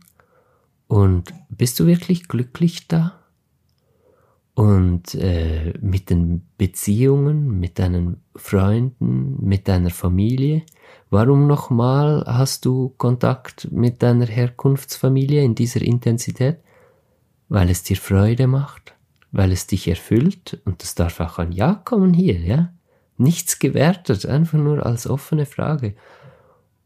Und 0.86 1.32
bist 1.48 1.80
du 1.80 1.86
wirklich 1.86 2.28
glücklich 2.28 2.88
da? 2.88 3.17
Und 4.58 5.14
äh, 5.14 5.72
mit 5.80 6.10
den 6.10 6.42
Beziehungen, 6.58 7.60
mit 7.60 7.78
deinen 7.78 8.24
Freunden, 8.34 9.36
mit 9.40 9.68
deiner 9.68 9.90
Familie, 9.90 10.62
warum 11.10 11.46
nochmal 11.46 12.24
hast 12.26 12.64
du 12.64 12.88
Kontakt 12.98 13.70
mit 13.70 14.02
deiner 14.02 14.26
Herkunftsfamilie 14.26 15.44
in 15.44 15.54
dieser 15.54 15.80
Intensität? 15.82 16.58
Weil 17.48 17.70
es 17.70 17.84
dir 17.84 17.96
Freude 17.96 18.48
macht, 18.48 18.96
weil 19.30 19.52
es 19.52 19.68
dich 19.68 19.86
erfüllt 19.86 20.60
und 20.64 20.82
das 20.82 20.96
darf 20.96 21.20
auch 21.20 21.38
ein 21.38 21.52
Ja 21.52 21.74
kommen 21.74 22.12
hier, 22.12 22.40
ja? 22.40 22.72
Nichts 23.16 23.60
gewertet, 23.60 24.26
einfach 24.26 24.58
nur 24.58 24.84
als 24.84 25.06
offene 25.06 25.46
Frage. 25.46 25.94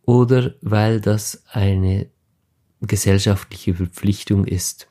Oder 0.02 0.52
weil 0.60 1.00
das 1.00 1.42
eine 1.50 2.10
gesellschaftliche 2.82 3.72
Verpflichtung 3.72 4.44
ist, 4.44 4.88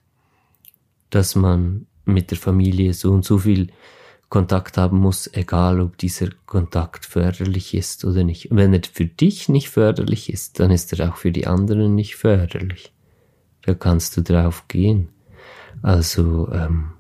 dass 1.11 1.35
man 1.35 1.85
mit 2.05 2.31
der 2.31 2.37
Familie 2.37 2.93
so 2.93 3.11
und 3.11 3.25
so 3.25 3.39
viel 3.39 3.67
Kontakt 4.29 4.77
haben 4.77 4.97
muss, 4.97 5.29
egal 5.33 5.81
ob 5.81 5.97
dieser 5.97 6.29
Kontakt 6.45 7.05
förderlich 7.05 7.73
ist 7.73 8.05
oder 8.05 8.23
nicht. 8.23 8.49
Und 8.49 8.57
wenn 8.57 8.73
er 8.73 8.81
für 8.91 9.05
dich 9.05 9.49
nicht 9.49 9.69
förderlich 9.69 10.31
ist, 10.31 10.59
dann 10.59 10.71
ist 10.71 10.93
er 10.93 11.09
auch 11.09 11.17
für 11.17 11.31
die 11.31 11.47
anderen 11.47 11.95
nicht 11.95 12.15
förderlich. 12.15 12.93
Da 13.63 13.73
kannst 13.73 14.15
du 14.15 14.21
drauf 14.21 14.67
gehen. 14.67 15.09
Also 15.81 16.49
ähm, 16.51 16.93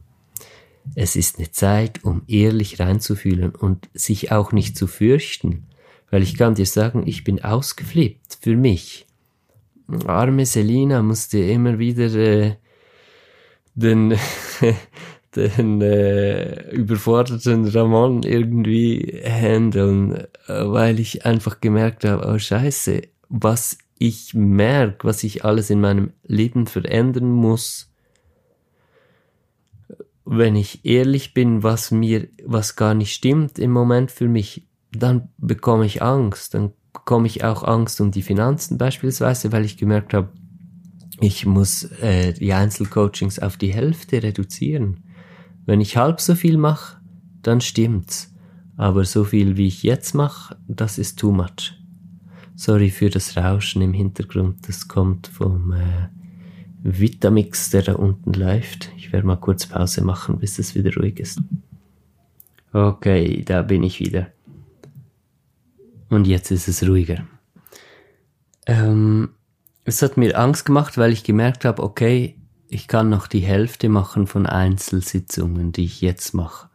es 0.95 1.15
ist 1.15 1.37
eine 1.37 1.51
Zeit, 1.51 2.03
um 2.03 2.23
ehrlich 2.27 2.79
reinzufühlen 2.79 3.55
und 3.55 3.89
sich 3.93 4.31
auch 4.31 4.51
nicht 4.51 4.77
zu 4.77 4.87
fürchten. 4.87 5.67
Weil 6.09 6.23
ich 6.23 6.37
kann 6.37 6.55
dir 6.55 6.65
sagen, 6.65 7.03
ich 7.07 7.23
bin 7.23 7.41
ausgeflippt 7.41 8.39
für 8.41 8.57
mich 8.57 9.07
arme 10.05 10.45
Selina 10.45 11.01
musste 11.01 11.39
immer 11.39 11.79
wieder 11.79 12.13
äh, 12.15 12.55
den, 13.75 14.17
den 15.35 15.81
äh, 15.81 16.71
überforderten 16.71 17.67
Ramon 17.67 18.23
irgendwie 18.23 19.21
handeln, 19.23 20.15
äh, 20.47 20.65
weil 20.65 20.99
ich 20.99 21.25
einfach 21.25 21.61
gemerkt 21.61 22.05
habe, 22.05 22.27
oh 22.27 22.37
scheiße, 22.37 23.01
was 23.29 23.77
ich 23.97 24.33
merke, 24.33 25.07
was 25.07 25.23
ich 25.23 25.45
alles 25.45 25.69
in 25.69 25.79
meinem 25.79 26.13
Leben 26.23 26.65
verändern 26.65 27.31
muss, 27.31 27.91
wenn 30.25 30.55
ich 30.55 30.85
ehrlich 30.85 31.33
bin, 31.33 31.61
was 31.63 31.91
mir, 31.91 32.27
was 32.45 32.75
gar 32.75 32.93
nicht 32.93 33.13
stimmt 33.13 33.59
im 33.59 33.71
Moment 33.71 34.11
für 34.11 34.27
mich, 34.27 34.67
dann 34.91 35.29
bekomme 35.37 35.85
ich 35.85 36.01
Angst, 36.01 36.53
dann 36.53 36.73
bekomme 36.93 37.27
ich 37.27 37.43
auch 37.43 37.63
Angst 37.63 38.01
um 38.01 38.11
die 38.11 38.21
Finanzen 38.21 38.77
beispielsweise, 38.77 39.51
weil 39.51 39.65
ich 39.65 39.77
gemerkt 39.77 40.13
habe, 40.13 40.29
ich 41.21 41.45
muss 41.45 41.83
äh, 42.01 42.33
die 42.33 42.51
Einzelcoachings 42.51 43.39
auf 43.39 43.55
die 43.55 43.73
Hälfte 43.73 44.23
reduzieren. 44.23 45.03
Wenn 45.65 45.79
ich 45.79 45.95
halb 45.95 46.19
so 46.19 46.35
viel 46.35 46.57
mache, 46.57 46.99
dann 47.43 47.61
stimmt's. 47.61 48.33
Aber 48.75 49.05
so 49.05 49.23
viel 49.23 49.57
wie 49.57 49.67
ich 49.67 49.83
jetzt 49.83 50.15
mache, 50.15 50.57
das 50.67 50.97
ist 50.97 51.19
too 51.19 51.31
much. 51.31 51.77
Sorry 52.55 52.89
für 52.89 53.09
das 53.09 53.37
Rauschen 53.37 53.81
im 53.81 53.93
Hintergrund, 53.93 54.67
das 54.67 54.87
kommt 54.87 55.27
vom 55.27 55.73
äh, 55.73 56.09
Vitamix, 56.83 57.69
der 57.69 57.83
da 57.83 57.93
unten 57.93 58.33
läuft. 58.33 58.89
Ich 58.97 59.13
werde 59.13 59.27
mal 59.27 59.35
kurz 59.35 59.67
Pause 59.67 60.03
machen, 60.03 60.39
bis 60.39 60.57
es 60.57 60.73
wieder 60.73 60.93
ruhig 60.95 61.19
ist. 61.19 61.41
Okay, 62.73 63.43
da 63.45 63.61
bin 63.61 63.83
ich 63.83 63.99
wieder. 63.99 64.27
Und 66.09 66.25
jetzt 66.25 66.51
ist 66.51 66.67
es 66.67 66.87
ruhiger. 66.87 67.25
Ähm, 68.65 69.29
es 69.83 70.01
hat 70.01 70.17
mir 70.17 70.37
Angst 70.37 70.65
gemacht, 70.65 70.97
weil 70.97 71.11
ich 71.11 71.23
gemerkt 71.23 71.65
habe, 71.65 71.81
okay, 71.83 72.37
ich 72.67 72.87
kann 72.87 73.09
noch 73.09 73.27
die 73.27 73.39
Hälfte 73.39 73.89
machen 73.89 74.27
von 74.27 74.45
Einzelsitzungen, 74.45 75.71
die 75.71 75.85
ich 75.85 76.01
jetzt 76.01 76.33
mache. 76.33 76.69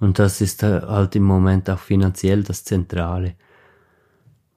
Und 0.00 0.18
das 0.18 0.40
ist 0.40 0.64
halt 0.64 1.14
im 1.14 1.22
Moment 1.22 1.70
auch 1.70 1.78
finanziell 1.78 2.42
das 2.42 2.64
Zentrale. 2.64 3.36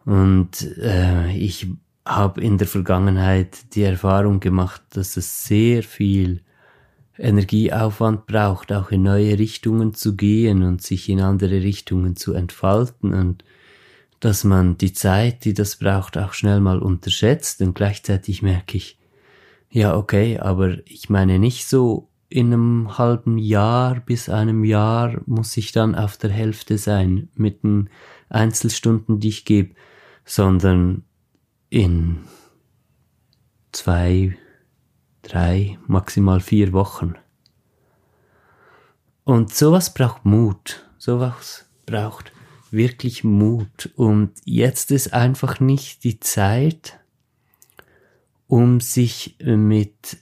Und 0.05 0.63
äh, 0.77 1.35
ich 1.35 1.67
habe 2.03 2.41
in 2.41 2.57
der 2.57 2.67
Vergangenheit 2.67 3.75
die 3.75 3.83
Erfahrung 3.83 4.39
gemacht, 4.39 4.81
dass 4.91 5.17
es 5.17 5.45
sehr 5.45 5.83
viel 5.83 6.41
Energieaufwand 7.17 8.25
braucht, 8.25 8.73
auch 8.73 8.91
in 8.91 9.03
neue 9.03 9.37
Richtungen 9.37 9.93
zu 9.93 10.15
gehen 10.15 10.63
und 10.63 10.81
sich 10.81 11.09
in 11.09 11.21
andere 11.21 11.61
Richtungen 11.61 12.15
zu 12.15 12.33
entfalten. 12.33 13.13
Und 13.13 13.43
dass 14.25 14.43
man 14.43 14.75
die 14.75 14.91
Zeit, 14.91 15.45
die 15.45 15.53
das 15.53 15.75
braucht, 15.75 16.17
auch 16.17 16.33
schnell 16.33 16.59
mal 16.59 16.79
unterschätzt 16.79 17.61
und 17.61 17.75
gleichzeitig 17.75 18.41
merke 18.41 18.75
ich, 18.75 18.97
ja, 19.69 19.95
okay, 19.95 20.39
aber 20.39 20.79
ich 20.87 21.11
meine 21.11 21.37
nicht 21.37 21.67
so 21.67 22.09
in 22.27 22.51
einem 22.51 22.97
halben 22.97 23.37
Jahr 23.37 23.99
bis 23.99 24.27
einem 24.27 24.63
Jahr 24.63 25.21
muss 25.27 25.55
ich 25.57 25.73
dann 25.73 25.93
auf 25.93 26.17
der 26.17 26.31
Hälfte 26.31 26.79
sein 26.79 27.29
mit 27.35 27.61
den 27.61 27.91
Einzelstunden, 28.27 29.19
die 29.19 29.27
ich 29.27 29.45
gebe, 29.45 29.75
sondern 30.23 31.03
in 31.69 32.21
zwei, 33.73 34.35
drei, 35.21 35.77
maximal 35.85 36.39
vier 36.39 36.73
Wochen. 36.73 37.13
Und 39.23 39.53
sowas 39.53 39.93
braucht 39.93 40.25
Mut, 40.25 40.83
sowas 40.97 41.69
braucht 41.85 42.34
wirklich 42.71 43.23
Mut. 43.23 43.91
Und 43.95 44.31
jetzt 44.43 44.91
ist 44.91 45.13
einfach 45.13 45.59
nicht 45.59 46.03
die 46.03 46.19
Zeit, 46.19 46.99
um 48.47 48.79
sich 48.79 49.37
mit 49.43 50.17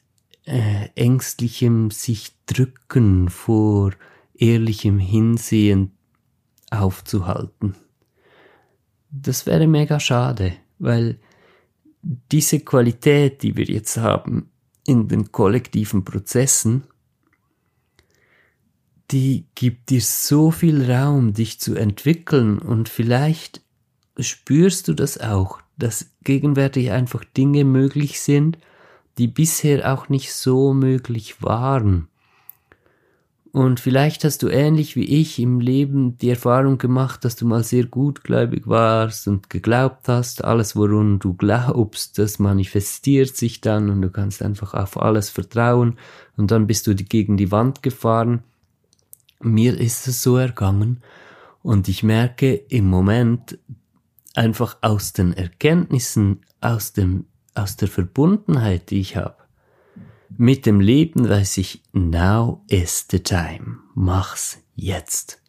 äh, 0.46 0.90
ängstlichem 0.96 1.92
sich 1.92 2.32
drücken 2.46 3.30
vor 3.30 3.92
ehrlichem 4.34 5.00
Hinsehen 5.00 5.92
aufzuhalten. 6.70 7.76
Das 9.10 9.46
wäre 9.46 9.68
mega 9.68 10.00
schade, 10.00 10.54
weil 10.80 11.20
diese 12.02 12.60
Qualität, 12.60 13.44
die 13.44 13.56
wir 13.56 13.66
jetzt 13.66 13.98
haben 13.98 14.50
in 14.86 15.08
den 15.08 15.32
kollektiven 15.32 16.04
Prozessen, 16.04 16.84
die 19.12 19.46
gibt 19.56 19.90
dir 19.90 20.02
so 20.02 20.52
viel 20.52 20.90
Raum, 20.90 21.34
dich 21.34 21.60
zu 21.60 21.76
entwickeln. 21.76 22.60
Und 22.60 22.90
vielleicht 22.90 23.62
spürst 24.20 24.88
du 24.88 24.94
das 24.94 25.20
auch, 25.20 25.60
dass 25.78 26.12
gegenwärtig 26.24 26.92
einfach 26.92 27.24
Dinge 27.24 27.66
möglich 27.66 28.22
sind, 28.22 28.58
die 29.18 29.28
bisher 29.28 29.94
auch 29.94 30.10
nicht 30.10 30.34
so 30.34 30.74
möglich 30.74 31.42
waren. 31.42 32.08
Und 33.52 33.80
vielleicht 33.80 34.24
hast 34.24 34.42
du 34.42 34.48
ähnlich 34.48 34.96
wie 34.96 35.04
ich 35.04 35.38
im 35.38 35.60
Leben 35.60 36.18
die 36.18 36.32
Erfahrung 36.32 36.80
gemacht, 36.80 37.24
dass 37.24 37.36
du 37.36 37.46
mal 37.46 37.64
sehr 37.64 37.86
gutgläubig 37.86 38.68
warst 38.68 39.28
und 39.28 39.52
geglaubt 39.52 40.08
hast, 40.08 40.44
alles 40.44 40.76
worum 40.76 41.20
du 41.20 41.36
glaubst, 41.36 42.18
das 42.18 42.40
manifestiert 42.40 43.38
sich 43.38 43.62
dann 43.62 43.92
und 43.92 44.02
du 44.02 44.10
kannst 44.10 44.42
einfach 44.42 44.74
auf 44.74 45.00
alles 45.00 45.30
vertrauen. 45.30 46.00
Und 46.36 46.50
dann 46.50 46.66
bist 46.66 46.88
du 46.88 46.96
gegen 46.96 47.38
die 47.38 47.52
Wand 47.52 47.84
gefahren 47.84 48.42
mir 49.44 49.80
ist 49.80 50.08
es 50.08 50.22
so 50.22 50.38
ergangen 50.38 51.02
und 51.62 51.88
ich 51.88 52.04
merke 52.04 52.54
im 52.54 52.86
Moment 52.86 53.58
einfach 54.34 54.78
aus 54.82 55.14
den 55.14 55.34
Erkenntnissen, 55.34 56.42
aus 56.62 56.94
dem, 56.94 57.26
aus 57.56 57.76
der 57.78 57.88
Verbundenheit, 57.88 58.90
die 58.90 59.00
ich 59.00 59.16
habe, 59.16 59.38
mit 60.38 60.66
dem 60.66 60.80
Leben 60.80 61.30
weiß 61.30 61.58
ich, 61.58 61.84
now 61.92 62.64
is 62.68 63.06
the 63.12 63.20
time. 63.20 63.78
Mach's 63.94 64.60
jetzt. 64.76 65.42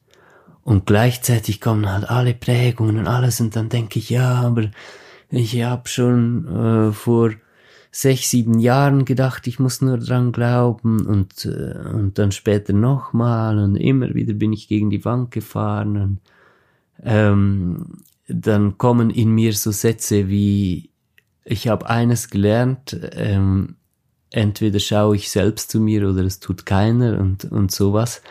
Und 0.62 0.86
gleichzeitig 0.86 1.60
kommen 1.60 1.90
halt 1.90 2.08
alle 2.08 2.34
Prägungen 2.34 2.98
und 2.98 3.06
alles 3.06 3.40
und 3.40 3.56
dann 3.56 3.68
denke 3.68 3.98
ich, 3.98 4.10
ja, 4.10 4.34
aber 4.42 4.70
ich 5.30 5.62
habe 5.62 5.88
schon 5.88 6.48
äh, 6.48 6.92
vor 6.92 7.32
sechs, 7.94 8.30
sieben 8.30 8.58
Jahren 8.58 9.04
gedacht, 9.04 9.46
ich 9.46 9.60
muss 9.60 9.80
nur 9.80 9.98
dran 9.98 10.32
glauben 10.32 11.06
und, 11.06 11.44
äh, 11.44 11.78
und 11.92 12.18
dann 12.18 12.32
später 12.32 12.72
nochmal 12.72 13.60
und 13.60 13.76
immer 13.76 14.14
wieder 14.14 14.34
bin 14.34 14.52
ich 14.52 14.66
gegen 14.66 14.90
die 14.90 15.04
Wand 15.04 15.30
gefahren 15.30 15.96
und 15.96 16.20
ähm, 17.04 18.02
dann 18.26 18.78
kommen 18.78 19.10
in 19.10 19.30
mir 19.30 19.52
so 19.52 19.70
Sätze 19.70 20.28
wie, 20.28 20.90
ich 21.44 21.68
habe 21.68 21.88
eines 21.88 22.30
gelernt, 22.30 22.98
ähm, 23.12 23.76
entweder 24.30 24.80
schaue 24.80 25.14
ich 25.14 25.30
selbst 25.30 25.70
zu 25.70 25.78
mir 25.78 26.08
oder 26.08 26.24
es 26.24 26.40
tut 26.40 26.66
keiner 26.66 27.20
und, 27.20 27.44
und 27.44 27.70
sowas. 27.70 28.22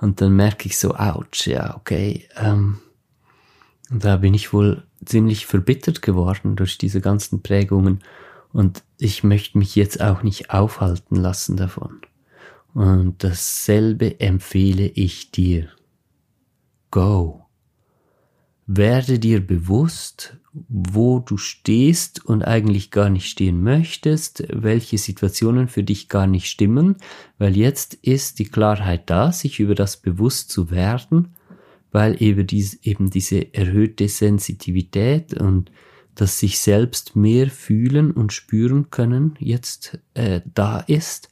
Und 0.00 0.20
dann 0.20 0.36
merke 0.36 0.68
ich 0.68 0.78
so, 0.78 0.94
ouch, 0.94 1.46
ja, 1.46 1.76
okay. 1.76 2.28
Ähm, 2.36 2.78
da 3.90 4.18
bin 4.18 4.34
ich 4.34 4.52
wohl 4.52 4.84
ziemlich 5.04 5.46
verbittert 5.46 6.00
geworden 6.00 6.54
durch 6.54 6.78
diese 6.78 7.00
ganzen 7.00 7.42
Prägungen. 7.42 8.04
Und 8.52 8.82
ich 9.00 9.24
möchte 9.24 9.58
mich 9.58 9.76
jetzt 9.76 10.00
auch 10.00 10.22
nicht 10.22 10.50
aufhalten 10.50 11.16
lassen 11.16 11.56
davon. 11.56 12.00
Und 12.74 13.24
dasselbe 13.24 14.20
empfehle 14.20 14.86
ich 14.86 15.30
dir. 15.30 15.68
Go. 16.90 17.46
Werde 18.66 19.18
dir 19.18 19.44
bewusst, 19.44 20.36
wo 20.68 21.18
du 21.18 21.36
stehst 21.36 22.24
und 22.24 22.42
eigentlich 22.44 22.90
gar 22.90 23.10
nicht 23.10 23.28
stehen 23.28 23.62
möchtest, 23.62 24.44
welche 24.48 24.98
Situationen 24.98 25.68
für 25.68 25.82
dich 25.82 26.08
gar 26.08 26.26
nicht 26.26 26.46
stimmen, 26.46 26.96
weil 27.38 27.56
jetzt 27.56 27.94
ist 27.94 28.38
die 28.38 28.44
Klarheit 28.44 29.10
da, 29.10 29.32
sich 29.32 29.58
über 29.60 29.74
das 29.74 29.96
bewusst 29.96 30.50
zu 30.50 30.70
werden, 30.70 31.34
weil 31.90 32.20
eben, 32.22 32.46
dies, 32.46 32.74
eben 32.82 33.10
diese 33.10 33.54
erhöhte 33.54 34.08
Sensitivität 34.08 35.34
und 35.34 35.72
das 36.20 36.38
sich 36.38 36.60
selbst 36.60 37.16
mehr 37.16 37.48
fühlen 37.48 38.10
und 38.10 38.32
spüren 38.32 38.90
können 38.90 39.36
jetzt 39.38 39.98
äh, 40.14 40.42
da 40.52 40.80
ist. 40.80 41.30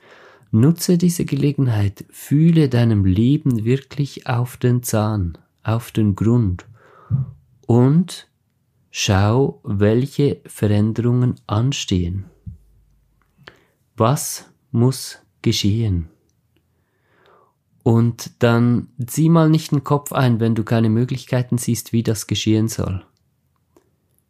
Nutze 0.51 0.97
diese 0.97 1.27
Gelegenheit, 1.27 2.07
fühle 2.11 2.71
deinem 2.71 3.05
Leben 3.05 3.67
wirklich 3.67 4.27
auf 4.27 4.57
den 4.57 4.83
Zahn, 4.83 5.37
auf 5.63 5.91
den 5.91 6.15
Grund 6.15 6.65
und 7.67 8.29
schau, 8.91 9.61
welche 9.63 10.41
Veränderungen 10.47 11.35
anstehen. 11.47 12.25
Was 13.95 14.47
muss 14.71 15.19
geschehen? 15.43 16.09
Und 17.83 18.43
dann 18.43 18.89
zieh 19.07 19.29
mal 19.29 19.51
nicht 19.51 19.73
den 19.73 19.85
Kopf 19.85 20.13
ein, 20.13 20.41
wenn 20.41 20.55
du 20.55 20.65
keine 20.65 20.89
Möglichkeiten 20.89 21.59
siehst, 21.59 21.93
wie 21.93 22.03
das 22.03 22.27
geschehen 22.27 22.69
soll. 22.69 23.05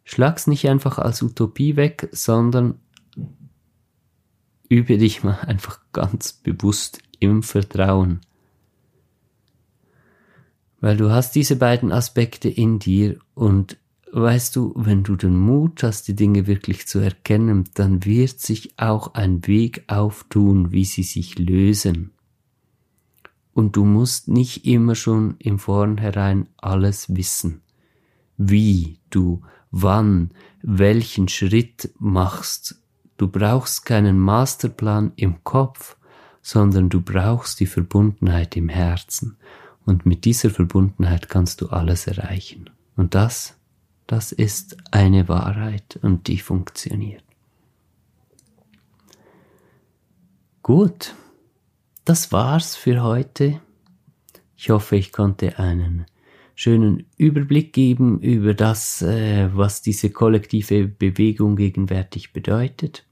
Schlag's 0.09 0.47
nicht 0.47 0.67
einfach 0.67 0.97
als 0.97 1.21
Utopie 1.21 1.75
weg, 1.75 2.09
sondern 2.11 2.79
übe 4.67 4.97
dich 4.97 5.23
mal 5.23 5.39
einfach 5.47 5.79
ganz 5.91 6.33
bewusst 6.33 6.99
im 7.19 7.43
Vertrauen 7.43 8.21
weil 10.81 10.97
du 10.97 11.11
hast 11.11 11.35
diese 11.35 11.55
beiden 11.55 11.91
Aspekte 11.91 12.49
in 12.49 12.79
dir 12.79 13.19
und 13.33 13.77
weißt 14.11 14.55
du, 14.55 14.73
wenn 14.75 15.03
du 15.03 15.15
den 15.15 15.35
Mut 15.35 15.83
hast, 15.83 16.07
die 16.07 16.15
Dinge 16.15 16.47
wirklich 16.47 16.87
zu 16.87 16.99
erkennen, 16.99 17.65
dann 17.75 18.05
wird 18.05 18.39
sich 18.39 18.73
auch 18.79 19.13
ein 19.13 19.45
Weg 19.45 19.83
auftun, 19.87 20.71
wie 20.71 20.85
sie 20.85 21.03
sich 21.03 21.37
lösen. 21.37 22.11
Und 23.53 23.75
du 23.75 23.83
musst 23.83 24.29
nicht 24.29 24.65
immer 24.65 24.95
schon 24.95 25.35
im 25.37 25.59
Vornherein 25.59 26.47
alles 26.57 27.15
wissen. 27.15 27.61
Wie 28.37 28.99
du, 29.09 29.41
wann, 29.71 30.31
welchen 30.61 31.27
Schritt 31.27 31.93
machst. 31.99 32.81
Du 33.17 33.27
brauchst 33.27 33.85
keinen 33.85 34.19
Masterplan 34.19 35.11
im 35.15 35.43
Kopf, 35.43 35.97
sondern 36.41 36.89
du 36.89 37.01
brauchst 37.01 37.59
die 37.59 37.65
Verbundenheit 37.65 38.55
im 38.55 38.69
Herzen. 38.69 39.37
Und 39.85 40.05
mit 40.05 40.25
dieser 40.25 40.49
Verbundenheit 40.49 41.29
kannst 41.29 41.61
du 41.61 41.69
alles 41.69 42.07
erreichen. 42.07 42.69
Und 42.95 43.15
das, 43.15 43.55
das 44.07 44.31
ist 44.31 44.77
eine 44.91 45.27
Wahrheit 45.27 45.99
und 46.01 46.27
die 46.27 46.39
funktioniert. 46.39 47.23
Gut, 50.63 51.15
das 52.05 52.31
war's 52.31 52.75
für 52.75 53.03
heute. 53.03 53.61
Ich 54.55 54.69
hoffe, 54.69 54.95
ich 54.95 55.11
konnte 55.11 55.57
einen 55.57 56.05
schönen 56.59 57.05
Überblick 57.15 57.71
geben 57.71 58.19
über 58.19 58.53
das, 58.53 59.01
äh, 59.01 59.47
was 59.53 59.81
diese 59.81 60.09
kollektive 60.09 60.89
Bewegung 60.89 61.55
gegenwärtig 61.55 62.33
bedeutet. 62.33 63.05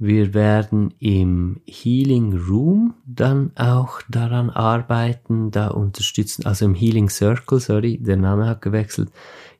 Wir 0.00 0.34
werden 0.34 0.92
im 0.98 1.60
Healing 1.64 2.36
Room 2.36 2.94
dann 3.06 3.52
auch 3.54 4.02
daran 4.08 4.50
arbeiten, 4.50 5.52
da 5.52 5.68
unterstützen, 5.68 6.44
also 6.44 6.64
im 6.64 6.74
Healing 6.74 7.08
Circle, 7.08 7.60
sorry, 7.60 7.98
der 7.98 8.16
Name 8.16 8.48
hat 8.48 8.62
gewechselt, 8.62 9.12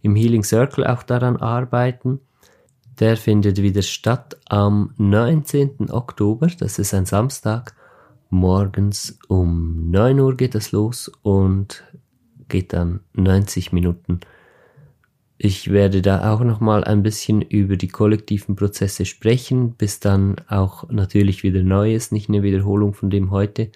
im 0.03 0.16
Healing 0.16 0.42
Circle 0.42 0.85
auch 0.85 1.05
daran 1.05 1.37
arbeiten. 1.37 2.18
Der 2.98 3.16
findet 3.16 3.62
wieder 3.62 3.83
statt 3.83 4.37
am 4.48 4.94
19. 4.96 5.92
Oktober, 5.92 6.48
das 6.59 6.81
ist 6.81 6.92
ein 6.92 7.07
Samstag, 7.07 7.72
morgens 8.31 9.16
um 9.29 9.90
9 9.90 10.18
Uhr 10.18 10.37
geht 10.37 10.57
es 10.57 10.72
los 10.72 11.11
und 11.22 11.85
geht 12.50 12.74
dann 12.74 13.00
90 13.14 13.72
Minuten 13.72 14.20
ich 15.42 15.70
werde 15.70 16.02
da 16.02 16.30
auch 16.34 16.40
noch 16.40 16.60
mal 16.60 16.84
ein 16.84 17.02
bisschen 17.02 17.40
über 17.40 17.78
die 17.78 17.88
kollektiven 17.88 18.56
Prozesse 18.56 19.06
sprechen, 19.06 19.72
bis 19.72 19.98
dann 19.98 20.36
auch 20.48 20.90
natürlich 20.90 21.42
wieder 21.42 21.62
Neues, 21.62 22.12
nicht 22.12 22.28
eine 22.28 22.42
Wiederholung 22.42 22.92
von 22.92 23.08
dem 23.08 23.30
heute. 23.30 23.70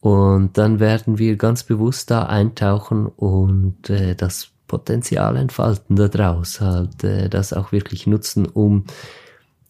Und 0.00 0.58
dann 0.58 0.78
werden 0.78 1.16
wir 1.16 1.36
ganz 1.36 1.64
bewusst 1.64 2.10
da 2.10 2.24
eintauchen 2.24 3.06
und 3.06 3.88
äh, 3.88 4.14
das 4.16 4.50
Potenzial 4.66 5.36
entfalten 5.36 5.96
daraus, 5.96 6.60
halt 6.60 7.02
äh, 7.04 7.30
das 7.30 7.54
auch 7.54 7.72
wirklich 7.72 8.06
nutzen, 8.06 8.44
um 8.44 8.84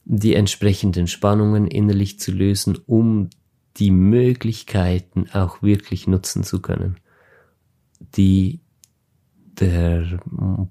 die 0.05 0.35
entsprechenden 0.35 1.07
Spannungen 1.07 1.69
innerlich 1.69 2.19
zu 2.19 2.33
lösen, 2.33 2.81
um 2.85 3.31
die 3.77 3.93
Möglichkeiten 3.93 5.27
auch 5.33 5.63
wirklich 5.63 6.09
nutzen 6.09 6.43
zu 6.43 6.61
können, 6.61 6.97
die 8.01 8.61
der 9.61 10.19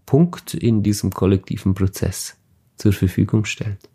Punkt 0.05 0.53
in 0.53 0.83
diesem 0.83 1.11
kollektiven 1.11 1.73
Prozess 1.73 2.38
zur 2.77 2.93
Verfügung 2.93 3.43
stellt. 3.45 3.89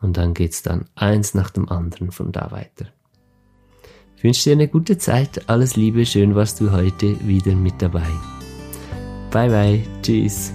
Und 0.00 0.16
dann 0.16 0.34
geht's 0.34 0.62
dann 0.62 0.86
eins 0.94 1.34
nach 1.34 1.50
dem 1.50 1.68
anderen 1.68 2.10
von 2.10 2.32
da 2.32 2.50
weiter. 2.50 2.86
Ich 4.16 4.24
wünsche 4.24 4.44
dir 4.44 4.52
eine 4.52 4.68
gute 4.68 4.98
Zeit, 4.98 5.48
alles 5.48 5.76
Liebe, 5.76 6.06
schön 6.06 6.34
warst 6.34 6.60
du 6.60 6.72
heute 6.72 7.16
wieder 7.26 7.54
mit 7.54 7.80
dabei. 7.80 8.08
Bye 9.30 9.48
bye, 9.48 9.86
tschüss. 10.02 10.52